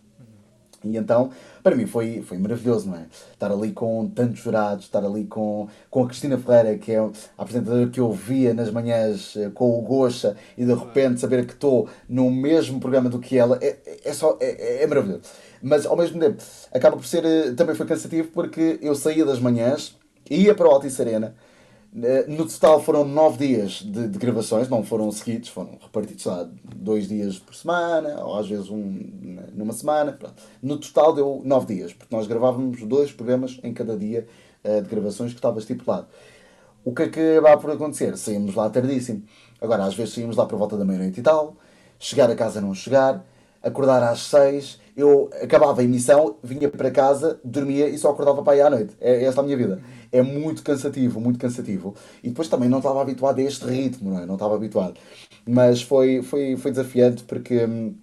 E 0.93 0.97
então, 0.97 1.29
para 1.63 1.75
mim 1.75 1.85
foi, 1.85 2.21
foi 2.21 2.37
maravilhoso, 2.37 2.89
não 2.89 2.97
é? 2.97 3.05
Estar 3.33 3.51
ali 3.51 3.71
com 3.71 4.07
tantos 4.09 4.39
jurados, 4.39 4.85
estar 4.85 5.03
ali 5.03 5.25
com, 5.25 5.67
com 5.89 6.03
a 6.03 6.07
Cristina 6.07 6.37
Ferreira, 6.37 6.77
que 6.77 6.91
é 6.91 6.99
a 6.99 7.09
apresentadora 7.37 7.87
que 7.87 7.99
eu 7.99 8.11
via 8.11 8.53
nas 8.53 8.71
manhãs 8.71 9.35
eh, 9.35 9.49
com 9.53 9.77
o 9.77 9.81
Gocha, 9.81 10.35
e 10.57 10.65
de 10.65 10.73
repente 10.73 11.19
saber 11.19 11.45
que 11.45 11.53
estou 11.53 11.89
no 12.07 12.29
mesmo 12.31 12.79
programa 12.79 13.09
do 13.09 13.19
que 13.19 13.37
ela, 13.37 13.57
é, 13.61 13.77
é, 14.03 14.13
só, 14.13 14.37
é, 14.39 14.83
é 14.83 14.87
maravilhoso. 14.87 15.21
Mas 15.61 15.85
ao 15.85 15.97
mesmo 15.97 16.19
tempo, 16.19 16.41
acaba 16.71 16.97
por 16.97 17.05
ser, 17.05 17.25
eh, 17.25 17.51
também 17.51 17.75
foi 17.75 17.85
cansativo 17.85 18.29
porque 18.29 18.79
eu 18.81 18.95
saía 18.95 19.25
das 19.25 19.39
manhãs, 19.39 19.95
ia 20.29 20.53
para 20.53 20.67
o 20.67 20.71
Altice 20.71 21.01
Arena, 21.01 21.35
no 22.27 22.47
total 22.47 22.81
foram 22.81 23.05
nove 23.05 23.47
dias 23.47 23.81
de, 23.81 24.07
de, 24.07 24.19
gravações, 24.19 24.69
não 24.69 24.83
foram 24.83 25.11
seguidos, 25.11 25.49
foram 25.49 25.77
repartidos 25.81 26.25
lá 26.25 26.47
dois 26.75 27.07
dias 27.07 27.39
por 27.39 27.55
semana, 27.55 28.23
ou 28.23 28.37
às 28.37 28.47
vezes 28.47 28.69
um 28.69 29.37
numa 29.53 29.73
semana. 29.73 30.11
Pronto. 30.11 30.35
No 30.61 30.77
total 30.77 31.13
deu 31.13 31.41
nove 31.43 31.73
dias, 31.73 31.93
porque 31.93 32.15
nós 32.15 32.27
gravávamos 32.27 32.83
dois 32.83 33.11
programas 33.11 33.59
em 33.63 33.73
cada 33.73 33.97
dia 33.97 34.27
uh, 34.63 34.81
de 34.81 34.89
gravações 34.89 35.31
que 35.31 35.39
estava 35.39 35.59
estipulado. 35.59 36.07
O 36.83 36.93
que 36.93 37.03
é 37.03 37.37
acaba 37.37 37.57
por 37.57 37.71
acontecer? 37.71 38.17
Saímos 38.17 38.55
lá 38.55 38.69
tardíssimo. 38.69 39.23
Agora, 39.59 39.85
às 39.85 39.95
vezes 39.95 40.13
saímos 40.13 40.35
lá 40.35 40.45
por 40.45 40.57
volta 40.57 40.77
da 40.77 40.85
meia-noite 40.85 41.19
e 41.19 41.23
tal, 41.23 41.55
chegar 41.99 42.29
a 42.29 42.35
casa 42.35 42.61
não 42.61 42.73
chegar, 42.73 43.25
acordar 43.61 44.03
às 44.03 44.21
seis 44.21 44.79
eu 44.97 45.29
acabava 45.43 45.79
a 45.79 45.83
emissão, 45.83 46.37
vinha 46.41 46.67
para 46.67 46.89
casa, 46.89 47.39
dormia 47.43 47.87
e 47.87 47.95
só 47.99 48.09
acordava 48.09 48.41
para 48.41 48.53
aí 48.53 48.61
à 48.61 48.69
noite. 48.69 48.95
É, 48.99 49.23
esta 49.25 49.41
a 49.41 49.43
minha 49.43 49.55
vida. 49.55 49.79
É 50.11 50.23
muito 50.23 50.63
cansativo, 50.63 51.21
muito 51.21 51.37
cansativo. 51.37 51.93
E 52.23 52.29
depois 52.29 52.47
também 52.47 52.67
não 52.67 52.79
estava 52.79 52.99
habituado 52.99 53.37
a 53.37 53.43
este 53.43 53.63
ritmo, 53.63 54.09
não 54.09 54.19
é? 54.19 54.25
Não 54.25 54.33
estava 54.33 54.55
habituado. 54.55 54.95
Mas 55.47 55.83
foi, 55.83 56.23
foi, 56.23 56.57
foi 56.57 56.71
desafiante 56.71 57.23
porque 57.25 57.63
hum, 57.63 57.93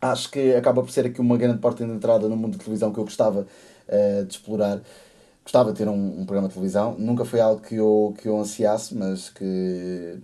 acho 0.00 0.30
que 0.30 0.54
acaba 0.54 0.80
por 0.80 0.92
ser 0.92 1.06
aqui 1.06 1.20
uma 1.20 1.36
grande 1.36 1.58
porta 1.58 1.84
de 1.84 1.90
entrada 1.90 2.28
no 2.28 2.36
mundo 2.36 2.52
da 2.56 2.62
televisão 2.62 2.92
que 2.92 3.00
eu 3.00 3.04
gostava 3.04 3.44
uh, 3.88 4.24
de 4.24 4.32
explorar. 4.32 4.80
Gostava 5.42 5.72
de 5.72 5.78
ter 5.78 5.88
um, 5.88 6.20
um, 6.20 6.24
programa 6.24 6.46
de 6.46 6.54
televisão. 6.54 6.94
Nunca 6.96 7.24
foi 7.24 7.40
algo 7.40 7.60
que 7.60 7.74
eu, 7.74 8.14
que 8.16 8.28
eu 8.28 8.38
ansiasse, 8.38 8.94
mas 8.94 9.28
que 9.30 10.18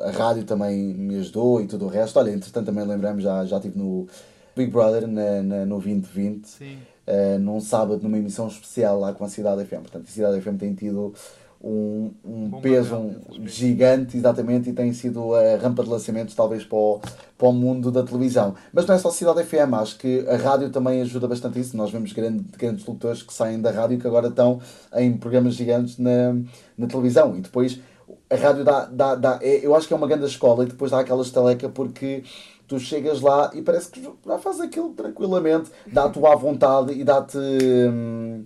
a 0.00 0.10
rádio 0.10 0.44
também 0.44 0.92
me 0.92 1.18
ajudou 1.18 1.62
e 1.62 1.66
tudo 1.66 1.86
o 1.86 1.88
resto. 1.88 2.18
Olha, 2.18 2.30
entretanto 2.30 2.66
também 2.66 2.84
lembramos, 2.84 3.22
já, 3.22 3.42
já 3.46 3.56
estive 3.56 3.78
no 3.78 4.06
Big 4.56 4.70
Brother 4.70 5.06
na, 5.06 5.42
na, 5.42 5.66
no 5.66 5.78
2020, 5.78 6.46
uh, 7.06 7.38
num 7.38 7.60
sábado, 7.60 8.02
numa 8.02 8.16
emissão 8.16 8.48
especial 8.48 8.98
lá 8.98 9.12
com 9.12 9.24
a 9.24 9.28
Cidade 9.28 9.64
FM. 9.64 9.82
Portanto, 9.82 10.06
a 10.08 10.10
Cidade 10.10 10.40
FM 10.40 10.56
tem 10.58 10.74
tido 10.74 11.12
um, 11.62 12.10
um 12.24 12.60
peso 12.60 12.96
um, 12.96 13.46
gigante, 13.46 14.16
exatamente, 14.16 14.70
e 14.70 14.72
tem 14.72 14.92
sido 14.94 15.34
a 15.34 15.56
rampa 15.56 15.82
de 15.82 15.90
lançamento, 15.90 16.34
talvez, 16.34 16.64
para 16.64 16.78
o, 16.78 17.00
para 17.36 17.48
o 17.48 17.52
mundo 17.52 17.90
da 17.90 18.02
televisão. 18.02 18.54
Mas 18.72 18.86
não 18.86 18.94
é 18.94 18.98
só 18.98 19.08
a 19.08 19.12
Cidade 19.12 19.44
FM, 19.44 19.74
acho 19.74 19.98
que 19.98 20.26
a 20.28 20.36
rádio 20.36 20.70
também 20.70 21.02
ajuda 21.02 21.28
bastante 21.28 21.60
isso. 21.60 21.76
Nós 21.76 21.90
vemos 21.90 22.12
grandes, 22.12 22.44
grandes 22.56 22.86
lutadores 22.86 23.22
que 23.22 23.34
saem 23.34 23.60
da 23.60 23.70
rádio 23.70 23.98
que 23.98 24.06
agora 24.06 24.28
estão 24.28 24.60
em 24.94 25.16
programas 25.18 25.54
gigantes 25.54 25.98
na, 25.98 26.34
na 26.78 26.86
televisão. 26.86 27.36
E 27.36 27.42
depois 27.42 27.78
a 28.28 28.36
rádio 28.36 28.64
dá, 28.64 28.86
dá, 28.86 29.14
dá 29.14 29.38
é, 29.40 29.64
eu 29.64 29.74
acho 29.74 29.86
que 29.86 29.94
é 29.94 29.96
uma 29.96 30.06
grande 30.06 30.26
escola 30.26 30.64
e 30.64 30.66
depois 30.66 30.90
dá 30.90 31.00
aquela 31.00 31.22
estaleca 31.22 31.68
porque 31.68 32.24
tu 32.66 32.78
chegas 32.78 33.20
lá 33.20 33.50
e 33.54 33.62
parece 33.62 33.90
que 33.90 34.02
já 34.02 34.38
fazes 34.38 34.60
aquilo 34.60 34.90
tranquilamente, 34.90 35.70
dá-te 35.86 36.24
à 36.24 36.34
vontade 36.34 36.92
e 36.92 37.04
dá-te. 37.04 37.38
Hum, 37.38 38.44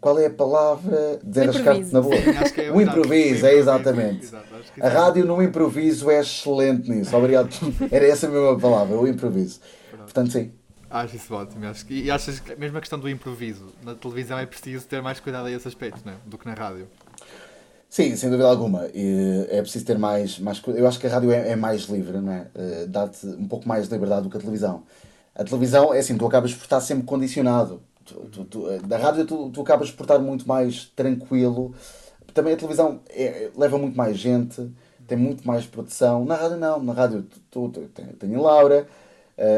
qual 0.00 0.18
é 0.18 0.26
a 0.26 0.30
palavra? 0.30 1.18
Dizer 1.24 1.48
as 1.48 1.60
cartas 1.60 1.90
na 1.92 2.00
boa. 2.00 2.14
É 2.14 2.70
o 2.70 2.80
improviso, 2.80 3.46
é 3.46 3.54
exatamente. 3.54 4.30
a 4.80 4.88
rádio 4.88 5.24
no 5.26 5.42
improviso 5.42 6.08
é 6.08 6.20
excelente 6.20 6.88
nisso. 6.88 7.16
Obrigado. 7.16 7.48
Era 7.90 8.06
essa 8.06 8.28
a 8.28 8.30
mesma 8.30 8.56
palavra, 8.58 8.96
o 8.96 9.08
improviso. 9.08 9.60
Portanto, 9.90 10.30
sim. 10.30 10.52
Acho 10.88 11.16
isso 11.16 11.34
ótimo. 11.34 11.66
Acho 11.66 11.84
que, 11.84 11.94
e 12.04 12.10
achas 12.10 12.38
que 12.38 12.54
mesmo 12.56 12.78
a 12.78 12.80
questão 12.80 12.98
do 12.98 13.08
improviso 13.08 13.66
na 13.82 13.94
televisão 13.94 14.38
é 14.38 14.46
preciso 14.46 14.86
ter 14.86 15.02
mais 15.02 15.18
cuidado 15.20 15.46
a 15.46 15.50
esse 15.50 15.66
aspecto, 15.66 16.00
não 16.04 16.12
é? 16.12 16.16
do 16.24 16.38
que 16.38 16.46
na 16.46 16.54
rádio? 16.54 16.86
Sim, 17.88 18.14
sem 18.16 18.28
dúvida 18.30 18.48
alguma. 18.48 18.84
É 19.50 19.60
preciso 19.62 19.84
ter 19.84 19.98
mais, 19.98 20.38
mais. 20.38 20.62
Eu 20.66 20.86
acho 20.86 20.98
que 20.98 21.06
a 21.06 21.10
rádio 21.10 21.30
é, 21.32 21.50
é 21.52 21.56
mais 21.56 21.82
livre, 21.84 22.18
não 22.20 22.32
é? 22.32 22.46
Eh, 22.54 22.86
dá-te 22.86 23.26
um 23.26 23.48
pouco 23.48 23.66
mais 23.66 23.88
de 23.88 23.94
liberdade 23.94 24.22
do 24.24 24.30
que 24.30 24.36
a 24.36 24.40
televisão. 24.40 24.82
A 25.34 25.42
televisão 25.44 25.94
é 25.94 25.98
assim, 25.98 26.16
tu 26.18 26.26
acabas 26.26 26.52
por 26.54 26.64
estar 26.64 26.80
sempre 26.80 27.04
condicionado. 27.06 27.82
Eh, 28.10 28.86
da 28.86 28.98
rádio 28.98 29.26
tu, 29.26 29.50
tu 29.50 29.60
acabas 29.62 29.90
por 29.90 30.02
estar 30.04 30.18
muito 30.18 30.46
mais 30.46 30.86
tranquilo. 30.94 31.74
Também 32.34 32.54
a 32.54 32.56
televisão 32.56 33.00
é, 33.08 33.50
leva 33.56 33.78
muito 33.78 33.96
mais 33.96 34.18
gente, 34.18 34.70
tem 35.06 35.16
muito 35.18 35.46
mais 35.46 35.66
produção. 35.66 36.24
Na 36.24 36.36
rádio 36.36 36.58
não, 36.58 36.82
na 36.82 36.92
rádio 36.92 37.26
tu, 37.50 37.68
tu 37.70 37.80
tem, 37.88 38.34
a 38.34 38.40
Laura. 38.40 38.86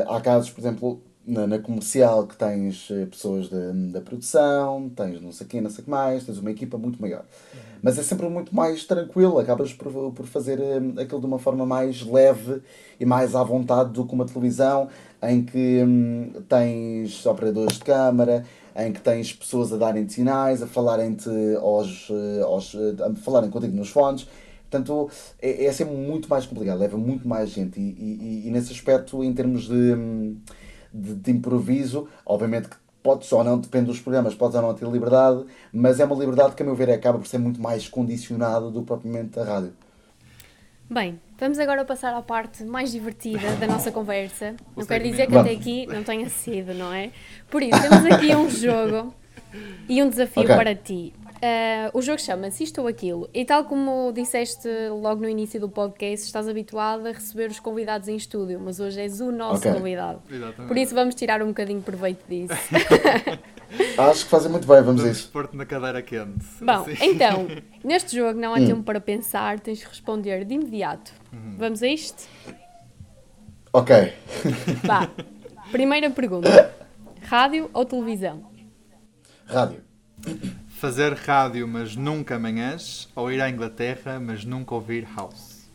Há 0.09 0.21
casos, 0.21 0.51
por 0.51 0.61
exemplo, 0.61 1.03
na, 1.31 1.47
na, 1.47 1.59
comercial 1.59 2.27
que 2.27 2.37
tens 2.37 2.89
pessoas 3.11 3.49
da, 3.49 3.73
da 3.93 4.01
produção, 4.01 4.91
tens 4.95 5.21
não 5.21 5.33
sei 5.33 5.47
quem, 5.47 5.61
não 5.61 5.71
sei 5.71 5.83
o 5.83 5.85
que 5.85 5.91
mais, 5.91 6.25
tens 6.25 6.39
uma 6.39 6.51
equipa 6.51 6.77
muito 6.77 7.01
maior. 7.01 7.25
Uhum 7.55 7.71
mas 7.83 7.99
é 7.99 8.03
sempre 8.03 8.29
muito 8.29 8.55
mais 8.55 8.85
tranquilo, 8.85 9.39
acabas 9.39 9.73
por, 9.73 10.13
por 10.13 10.27
fazer 10.27 10.61
hum, 10.61 10.95
aquilo 10.99 11.21
de 11.21 11.27
uma 11.27 11.39
forma 11.39 11.65
mais 11.65 12.03
leve 12.03 12.61
e 12.99 13.05
mais 13.05 13.35
à 13.35 13.43
vontade 13.43 13.93
do 13.93 14.05
que 14.05 14.15
uma 14.15 14.27
televisão 14.27 14.89
em 15.23 15.43
que 15.43 15.83
hum, 15.83 16.33
tens 16.49 17.25
operadores 17.27 17.79
de 17.79 17.85
câmara, 17.85 18.45
em 18.77 18.93
que 18.93 19.01
tens 19.01 19.33
pessoas 19.33 19.73
a 19.73 19.77
darem 19.77 20.09
sinais, 20.09 20.63
a 20.63 20.67
falarem-te 20.67 21.29
aos, 21.57 22.09
eh, 22.11 22.43
aos, 22.43 22.75
eh, 22.75 23.05
a 23.05 23.15
falarem 23.17 23.51
contigo 23.51 23.77
nos 23.77 23.91
fones. 23.91 24.27
Portanto, 24.71 25.11
é, 25.43 25.65
é 25.65 25.73
sempre 25.73 25.95
muito 25.95 26.29
mais 26.29 26.47
complicado, 26.47 26.79
leva 26.79 26.97
muito 26.97 27.27
mais 27.27 27.51
gente. 27.51 27.81
E, 27.81 27.83
e, 27.83 28.47
e 28.47 28.51
nesse 28.51 28.73
aspecto, 28.73 29.25
em 29.25 29.33
termos 29.35 29.67
de, 29.67 29.75
hum, 29.75 30.37
de, 30.93 31.15
de 31.15 31.31
improviso, 31.31 32.09
obviamente 32.25 32.69
que 32.69 32.77
podes 33.03 33.31
ou 33.33 33.43
não, 33.43 33.59
depende 33.59 33.87
dos 33.87 34.01
programas, 34.01 34.35
podes 34.35 34.57
ou 34.57 34.63
não 34.63 34.75
ter 34.75 34.87
liberdade, 34.87 35.45
mas 35.73 36.01
é 36.01 36.05
uma 36.05 36.17
liberdade 36.17 36.55
que, 36.55 36.63
a 36.63 36.67
meu 36.67 36.75
ver, 36.75 36.91
acaba 36.91 37.19
por 37.19 37.27
ser 37.27 37.39
muito 37.39 37.61
mais 37.61 37.89
condicionada 37.89 38.71
do 38.71 38.81
que 38.81 38.87
propriamente 38.87 39.39
a 39.39 39.45
rádio. 39.45 39.73
Bem, 40.89 41.21
vamos 41.39 41.59
agora 41.61 41.85
passar 41.85 42.13
à 42.15 42.21
parte 42.21 42.65
mais 42.65 42.91
divertida 42.91 43.55
da 43.61 43.67
nossa 43.69 43.93
conversa. 43.93 44.57
Não 44.77 44.85
quero 44.85 45.05
dizer 45.05 45.29
que 45.29 45.37
até 45.37 45.53
aqui 45.53 45.87
não 45.87 46.03
tenha 46.03 46.29
sido, 46.29 46.75
não 46.75 46.93
é? 46.93 47.13
Por 47.49 47.63
isso, 47.63 47.81
temos 47.81 48.05
aqui 48.07 48.35
um 48.35 48.51
jogo 48.51 49.15
e 49.89 50.03
um 50.03 50.09
desafio 50.09 50.43
okay. 50.43 50.57
para 50.57 50.75
ti. 50.75 51.15
Uh, 51.41 51.97
o 51.97 52.03
jogo 52.03 52.21
chama-se 52.21 52.65
Isto 52.65 52.83
ou 52.83 52.87
Aquilo, 52.87 53.31
e 53.33 53.47
tal 53.47 53.65
como 53.65 54.13
disseste 54.13 54.69
logo 54.91 55.23
no 55.23 55.29
início 55.29 55.59
do 55.59 55.71
podcast, 55.71 56.27
estás 56.27 56.47
habituado 56.47 57.07
a 57.07 57.13
receber 57.13 57.51
os 57.51 57.59
convidados 57.59 58.09
em 58.09 58.17
estúdio, 58.17 58.61
mas 58.61 58.79
hoje 58.79 59.01
és 59.01 59.23
o 59.23 59.33
nosso 59.33 59.61
okay. 59.61 59.73
convidado. 59.73 60.21
Exatamente. 60.31 60.69
Por 60.69 60.77
isso 60.77 60.95
vamos 60.95 61.15
tirar 61.15 61.43
um 61.43 61.47
bocadinho 61.49 61.81
proveito 61.81 62.23
disso. 62.29 62.53
Acho 63.97 64.25
que 64.25 64.31
fazem 64.31 64.51
muito 64.51 64.67
bem, 64.67 64.83
vamos, 64.83 65.01
vamos 65.01 65.19
isso. 65.19 65.33
na 65.55 65.65
cadeira 65.65 66.03
quente. 66.03 66.45
Bom, 66.61 66.73
assim. 66.73 66.93
então, 67.01 67.47
neste 67.83 68.17
jogo 68.17 68.39
não 68.39 68.55
há 68.55 68.59
hum. 68.59 68.67
tempo 68.67 68.83
para 68.83 69.01
pensar, 69.01 69.61
tens 69.61 69.79
de 69.79 69.87
responder 69.87 70.45
de 70.45 70.55
imediato. 70.55 71.11
Uhum. 71.33 71.55
Vamos 71.57 71.83
a 71.83 71.87
isto? 71.87 72.29
Ok. 73.73 74.13
Vá. 74.85 75.09
Primeira 75.73 76.11
pergunta: 76.11 76.75
rádio 77.23 77.71
ou 77.73 77.87
televisão? 77.87 78.43
Rádio. 79.47 79.90
Fazer 80.81 81.13
rádio, 81.13 81.69
mas 81.69 81.95
nunca 81.95 82.39
manhãs, 82.39 83.07
ou 83.15 83.31
ir 83.31 83.39
à 83.43 83.51
Inglaterra, 83.51 84.19
mas 84.19 84.47
nunca 84.47 84.75
ouvir 84.75 85.07
house? 85.15 85.69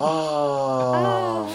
Ah! 0.00 1.46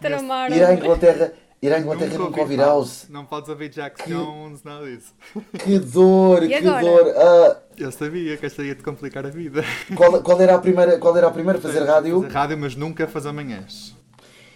Tramaram. 0.00 0.54
Ir 0.54 0.62
à 0.64 0.72
Inglaterra, 0.74 1.32
ir 1.60 1.72
à 1.72 1.80
Inglaterra 1.80 2.16
nunca 2.16 2.40
ouvir 2.40 2.58
house. 2.60 3.06
Não 3.10 3.24
podes 3.26 3.48
ouvir 3.48 3.68
Jack 3.70 4.08
Jones, 4.08 4.62
nada 4.62 4.86
disso. 4.86 5.12
Que 5.58 5.80
dor, 5.80 6.44
E 6.44 6.48
que 6.48 6.54
agora? 6.54 6.80
dor. 6.84 7.14
Ah, 7.16 7.56
Eu 7.76 7.90
sabia 7.90 8.36
que 8.36 8.46
esta 8.46 8.62
ia 8.62 8.76
te 8.76 8.82
complicar 8.84 9.26
a 9.26 9.30
vida. 9.30 9.64
qual, 9.96 10.22
qual 10.22 10.40
era 10.40 10.54
a 10.54 10.58
primeira, 10.60 10.98
qual 10.98 11.16
era 11.16 11.26
a 11.26 11.30
primeira? 11.32 11.60
Fazer 11.60 11.82
rádio? 11.84 12.22
Fazer 12.22 12.32
rádio, 12.32 12.58
mas 12.58 12.76
nunca 12.76 13.08
fazer 13.08 13.32
manhãs. 13.32 13.92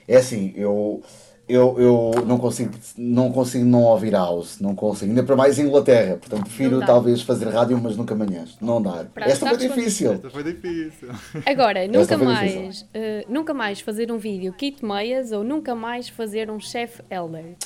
É 0.06 0.16
assim, 0.18 0.52
eu, 0.54 1.02
eu, 1.46 1.76
eu 1.78 2.24
não, 2.26 2.38
consigo, 2.38 2.72
não 2.96 3.30
consigo 3.30 3.64
não 3.64 3.82
ouvir 3.82 4.12
house, 4.12 4.60
não 4.60 4.74
consigo. 4.74 5.10
Ainda 5.10 5.22
para 5.22 5.36
mais 5.36 5.58
em 5.58 5.62
Inglaterra, 5.66 6.16
portanto 6.16 6.44
prefiro 6.44 6.80
talvez 6.86 7.20
fazer 7.22 7.48
rádio, 7.48 7.78
mas 7.82 7.96
nunca 7.96 8.14
manhãs. 8.14 8.56
Não 8.60 8.80
dá. 8.80 9.06
Esta 9.16 9.46
foi 9.48 9.58
difícil. 9.58 10.12
Esta 10.14 10.30
foi 10.30 10.42
difícil. 10.42 11.08
Agora, 11.44 11.86
nunca 11.86 12.16
mais, 12.16 12.86
eh, 12.94 13.26
nunca 13.28 13.52
mais 13.52 13.80
fazer 13.80 14.10
um 14.10 14.16
vídeo 14.18 14.52
kit 14.54 14.84
meias 14.84 15.32
ou 15.32 15.44
nunca 15.44 15.74
mais 15.74 16.08
fazer 16.08 16.50
um 16.50 16.58
chef 16.58 17.00
elder. 17.10 17.56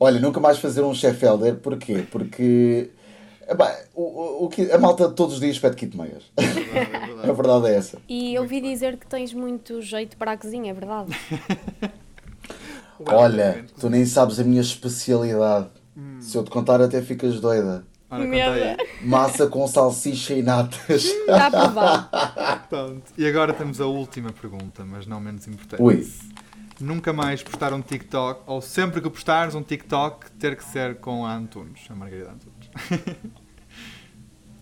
Olha, 0.00 0.18
nunca 0.20 0.40
mais 0.40 0.58
fazer 0.58 0.82
um 0.82 0.94
chef 0.94 1.22
elder, 1.24 1.56
porquê? 1.56 2.04
Porque 2.10 2.90
o, 3.94 4.02
o, 4.02 4.44
o 4.44 4.48
que- 4.48 4.70
a 4.72 4.78
malta 4.78 5.08
todos 5.10 5.34
os 5.34 5.40
dias 5.40 5.58
pede 5.58 5.76
kit 5.76 5.96
meias. 5.96 6.22
É 6.36 6.42
verdade, 6.46 6.70
é 6.70 6.84
verdade. 6.84 7.08
A 7.28 7.32
verdade 7.32 7.66
é 7.66 7.74
essa. 7.74 7.98
E 8.08 8.38
ouvi 8.38 8.60
dizer 8.60 8.96
que 8.96 9.06
tens 9.06 9.34
muito 9.34 9.82
jeito 9.82 10.16
para 10.16 10.32
a 10.32 10.36
cozinha, 10.36 10.70
é 10.70 10.74
verdade? 10.74 11.12
Olha, 13.06 13.64
tu 13.78 13.88
nem 13.88 14.04
sabes 14.06 14.38
a 14.40 14.44
minha 14.44 14.60
especialidade. 14.60 15.68
Se 16.20 16.36
eu 16.36 16.44
te 16.44 16.50
contar 16.50 16.80
até 16.80 17.02
ficas 17.02 17.40
doida. 17.40 17.84
Ora, 18.10 18.24
conta 18.24 18.28
Medo. 18.28 18.52
aí. 18.52 18.76
Massa 19.02 19.46
com 19.48 19.66
salsicha 19.66 20.34
e 20.34 20.42
natas. 20.42 21.04
Está. 21.04 22.64
Pronto. 22.68 23.12
E 23.16 23.26
agora 23.26 23.52
temos 23.52 23.80
a 23.80 23.86
última 23.86 24.32
pergunta, 24.32 24.84
mas 24.84 25.06
não 25.06 25.20
menos 25.20 25.46
importante. 25.46 25.82
Ui. 25.82 26.08
Nunca 26.80 27.12
mais 27.12 27.42
postar 27.42 27.72
um 27.72 27.82
TikTok, 27.82 28.42
ou 28.46 28.62
sempre 28.62 29.00
que 29.00 29.10
postares 29.10 29.54
um 29.54 29.62
TikTok, 29.62 30.30
ter 30.32 30.56
que 30.56 30.64
ser 30.64 30.96
com 31.00 31.26
a 31.26 31.34
Antunes, 31.34 31.80
a 31.90 31.94
Margarida 31.94 32.30
Antunes. 32.30 33.28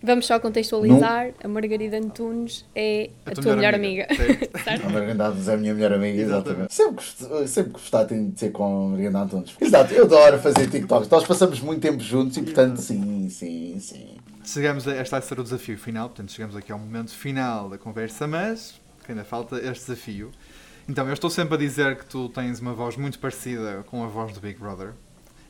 Vamos 0.02 0.26
só 0.26 0.38
contextualizar. 0.38 1.32
A 1.42 1.48
Margarida 1.48 1.98
Antunes 1.98 2.64
é 2.74 3.10
a, 3.24 3.30
tua, 3.32 3.56
melhor 3.56 3.74
amiga. 3.74 4.06
A 4.84 4.88
Margarida 4.88 5.26
Antunes 5.28 5.48
é 5.48 5.54
a 5.54 5.56
minha 5.56 5.74
melhor 5.74 5.92
amiga, 5.92 6.22
Exatamente. 6.22 6.72
exatamente. 6.72 7.06
Sempre, 7.14 7.48
sempre 7.48 7.72
gostar 7.72 8.04
de 8.04 8.32
ser 8.36 8.50
com 8.52 8.64
a 8.64 8.88
Margarida 8.90 9.18
Antunes. 9.18 9.56
Exato, 9.60 9.94
eu 9.94 10.04
adoro 10.04 10.38
fazer 10.38 10.68
TikToks. 10.68 11.08
Nós 11.08 11.24
passamos 11.26 11.60
muito 11.60 11.80
tempo 11.80 12.02
juntos 12.02 12.36
e, 12.36 12.42
portanto, 12.42 12.80
sim, 12.80 13.28
sim, 13.28 13.78
sim. 13.80 14.16
Chegamos 14.44 14.86
a, 14.86 14.96
este 15.00 15.10
vai 15.10 15.22
ser 15.22 15.40
o 15.40 15.42
desafio 15.42 15.76
final, 15.76 16.08
portanto 16.08 16.30
chegamos 16.30 16.54
aqui 16.54 16.70
ao 16.70 16.78
momento 16.78 17.10
final 17.10 17.68
da 17.68 17.76
conversa, 17.78 18.26
mas 18.28 18.80
que 19.04 19.12
ainda 19.12 19.24
falta 19.24 19.56
este 19.56 19.86
desafio. 19.86 20.30
Então, 20.88 21.06
eu 21.06 21.14
estou 21.14 21.28
sempre 21.30 21.54
a 21.54 21.58
dizer 21.58 21.96
que 21.96 22.06
tu 22.06 22.28
tens 22.28 22.60
uma 22.60 22.72
voz 22.72 22.96
muito 22.96 23.18
parecida 23.18 23.84
com 23.88 24.04
a 24.04 24.06
voz 24.06 24.32
do 24.32 24.40
Big 24.40 24.58
Brother. 24.58 24.92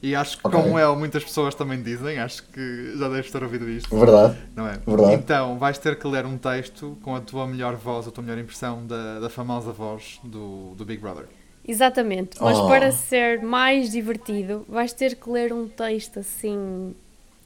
E 0.02 0.14
acho 0.14 0.38
que, 0.38 0.46
Ok. 0.46 0.60
como 0.62 0.78
ele, 0.78 0.94
muitas 0.96 1.24
pessoas 1.24 1.54
também 1.54 1.82
dizem, 1.82 2.18
acho 2.18 2.42
que 2.44 2.94
já 2.96 3.08
deves 3.08 3.30
ter 3.30 3.42
ouvido 3.42 3.68
isto, 3.68 3.98
Verdade. 3.98 4.36
não 4.54 4.66
é? 4.68 4.78
Verdade. 4.86 5.14
Então, 5.14 5.58
vais 5.58 5.78
ter 5.78 5.98
que 5.98 6.06
ler 6.06 6.24
um 6.26 6.36
texto 6.36 6.96
com 7.02 7.16
a 7.16 7.20
tua 7.20 7.46
melhor 7.46 7.74
voz, 7.76 8.06
a 8.06 8.10
tua 8.10 8.22
melhor 8.22 8.38
impressão 8.38 8.86
da, 8.86 9.20
da 9.20 9.30
famosa 9.30 9.72
voz 9.72 10.20
do, 10.22 10.74
do 10.76 10.84
Big 10.84 11.00
Brother. 11.00 11.24
Exatamente, 11.66 12.36
mas 12.40 12.56
Oh. 12.58 12.68
para 12.68 12.92
ser 12.92 13.42
mais 13.42 13.90
divertido, 13.90 14.64
vais 14.68 14.92
ter 14.92 15.16
que 15.16 15.28
ler 15.28 15.52
um 15.52 15.66
texto 15.66 16.20
assim, 16.20 16.94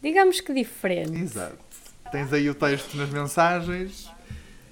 digamos 0.02 0.40
que 0.42 0.52
diferente. 0.52 1.18
Exato. 1.18 1.56
Tens 2.12 2.30
aí 2.32 2.50
o 2.50 2.54
texto 2.54 2.96
nas 2.96 3.08
mensagens. 3.08 4.10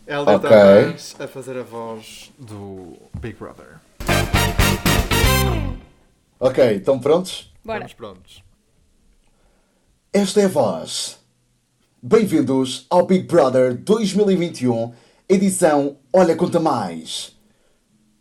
Helder 0.07 0.37
Ok. 0.37 0.49
Tavares 0.51 1.17
a 1.21 1.29
fazer 1.29 1.57
a 1.59 1.63
voz 1.63 2.33
do 2.39 2.97
Big 3.21 3.37
Brother. 3.39 3.78
Ok, 6.41 6.77
estão 6.77 7.01
prontos? 7.01 7.53
Bora. 7.65 7.85
Estamos 7.85 7.95
prontos. 7.95 8.45
Esta 10.13 10.41
é 10.41 10.45
a 10.45 10.49
voz. 10.49 11.19
Bem-vindos 12.01 12.87
ao 12.89 13.05
Big 13.05 13.27
Brother 13.27 13.77
2021, 13.77 14.93
edição 15.29 15.97
Olha 16.13 16.37
Conta 16.37 16.61
Mais. 16.61 17.37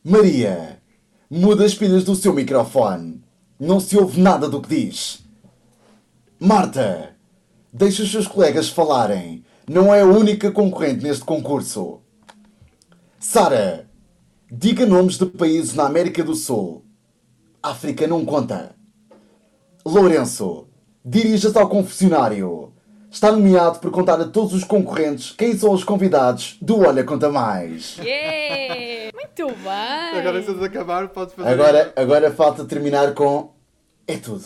Maria, 0.04 0.82
muda 1.30 1.64
as 1.64 1.76
pilhas 1.76 2.04
do 2.04 2.16
seu 2.16 2.34
microfone. 2.34 3.22
Não 3.60 3.80
se 3.80 3.96
ouve 3.96 4.20
nada 4.20 4.50
do 4.50 4.64
que 4.64 4.70
diz. 4.70 5.24
Marta, 6.40 7.16
deixa 7.72 8.02
os 8.02 8.10
seus 8.10 8.26
colegas 8.26 8.68
falarem. 8.68 9.46
Não 9.70 9.94
é 9.94 10.02
a 10.02 10.06
única 10.06 10.52
concorrente 10.52 11.04
neste 11.04 11.24
concurso. 11.24 12.02
Sara, 13.20 13.88
diga 14.52 14.88
nomes 14.88 15.20
de 15.20 15.28
países 15.28 15.76
na 15.76 15.86
América 15.86 16.24
do 16.24 16.34
Sul. 16.34 16.87
África 17.70 18.08
não 18.08 18.24
conta. 18.24 18.76
Lourenço, 19.86 20.68
dirija-se 21.04 21.58
ao 21.58 21.68
confessionário. 21.68 22.72
Está 23.10 23.32
nomeado 23.32 23.80
por 23.80 23.92
contar 23.92 24.20
a 24.22 24.26
todos 24.26 24.54
os 24.54 24.64
concorrentes 24.64 25.32
quem 25.32 25.58
são 25.58 25.72
os 25.72 25.84
convidados 25.84 26.58
do 26.62 26.80
Olha 26.80 27.04
Conta 27.04 27.30
Mais. 27.30 27.98
Yeah! 27.98 29.12
Muito 29.14 29.48
bem! 29.56 30.20
Agora, 30.20 30.44
se 30.44 30.66
acabar, 30.66 31.08
podes 31.10 31.34
fazer. 31.34 31.50
Agora, 31.50 31.94
agora 31.96 32.32
falta 32.32 32.66
terminar 32.66 33.14
com. 33.14 33.54
É 34.08 34.18
tudo. 34.18 34.46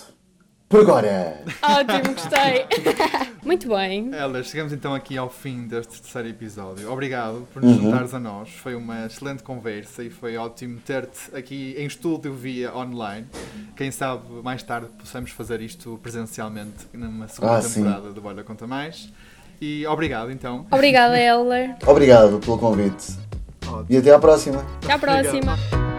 Por 0.71 0.79
agora. 0.81 1.41
Ótimo, 1.61 2.13
gostei! 2.15 2.65
Muito 3.43 3.67
bem. 3.67 4.09
Helder, 4.13 4.43
chegamos 4.45 4.71
então 4.71 4.93
aqui 4.95 5.17
ao 5.17 5.29
fim 5.29 5.67
deste 5.67 6.01
terceiro 6.01 6.29
episódio. 6.29 6.89
Obrigado 6.91 7.45
por 7.53 7.61
nos 7.61 7.75
juntares 7.75 8.13
a 8.13 8.19
nós. 8.19 8.49
Foi 8.49 8.73
uma 8.73 9.05
excelente 9.05 9.43
conversa 9.43 10.01
e 10.01 10.09
foi 10.09 10.37
ótimo 10.37 10.79
ter-te 10.79 11.35
aqui 11.35 11.75
em 11.77 11.85
estúdio 11.85 12.33
via 12.33 12.73
online. 12.73 13.27
Quem 13.75 13.91
sabe 13.91 14.23
mais 14.41 14.63
tarde 14.63 14.87
possamos 14.97 15.31
fazer 15.31 15.59
isto 15.61 15.99
presencialmente 16.01 16.87
numa 16.93 17.27
segunda 17.27 17.57
Ah, 17.57 17.61
sim. 17.61 17.83
temporada 17.83 18.11
do 18.13 18.25
Olha 18.25 18.43
Conta 18.43 18.65
Mais. 18.65 19.11
E 19.59 19.85
obrigado 19.87 20.31
então. 20.31 20.65
Obrigada, 20.71 21.19
Eller. 21.19 21.75
Obrigado 21.85 22.39
pelo 22.39 22.57
convite. 22.57 23.13
E 23.89 23.97
até 23.97 24.13
à 24.13 24.19
próxima. 24.19 24.65
Até 24.83 24.93
à 24.93 24.97
próxima. 24.99 25.57
Olha, 25.71 25.90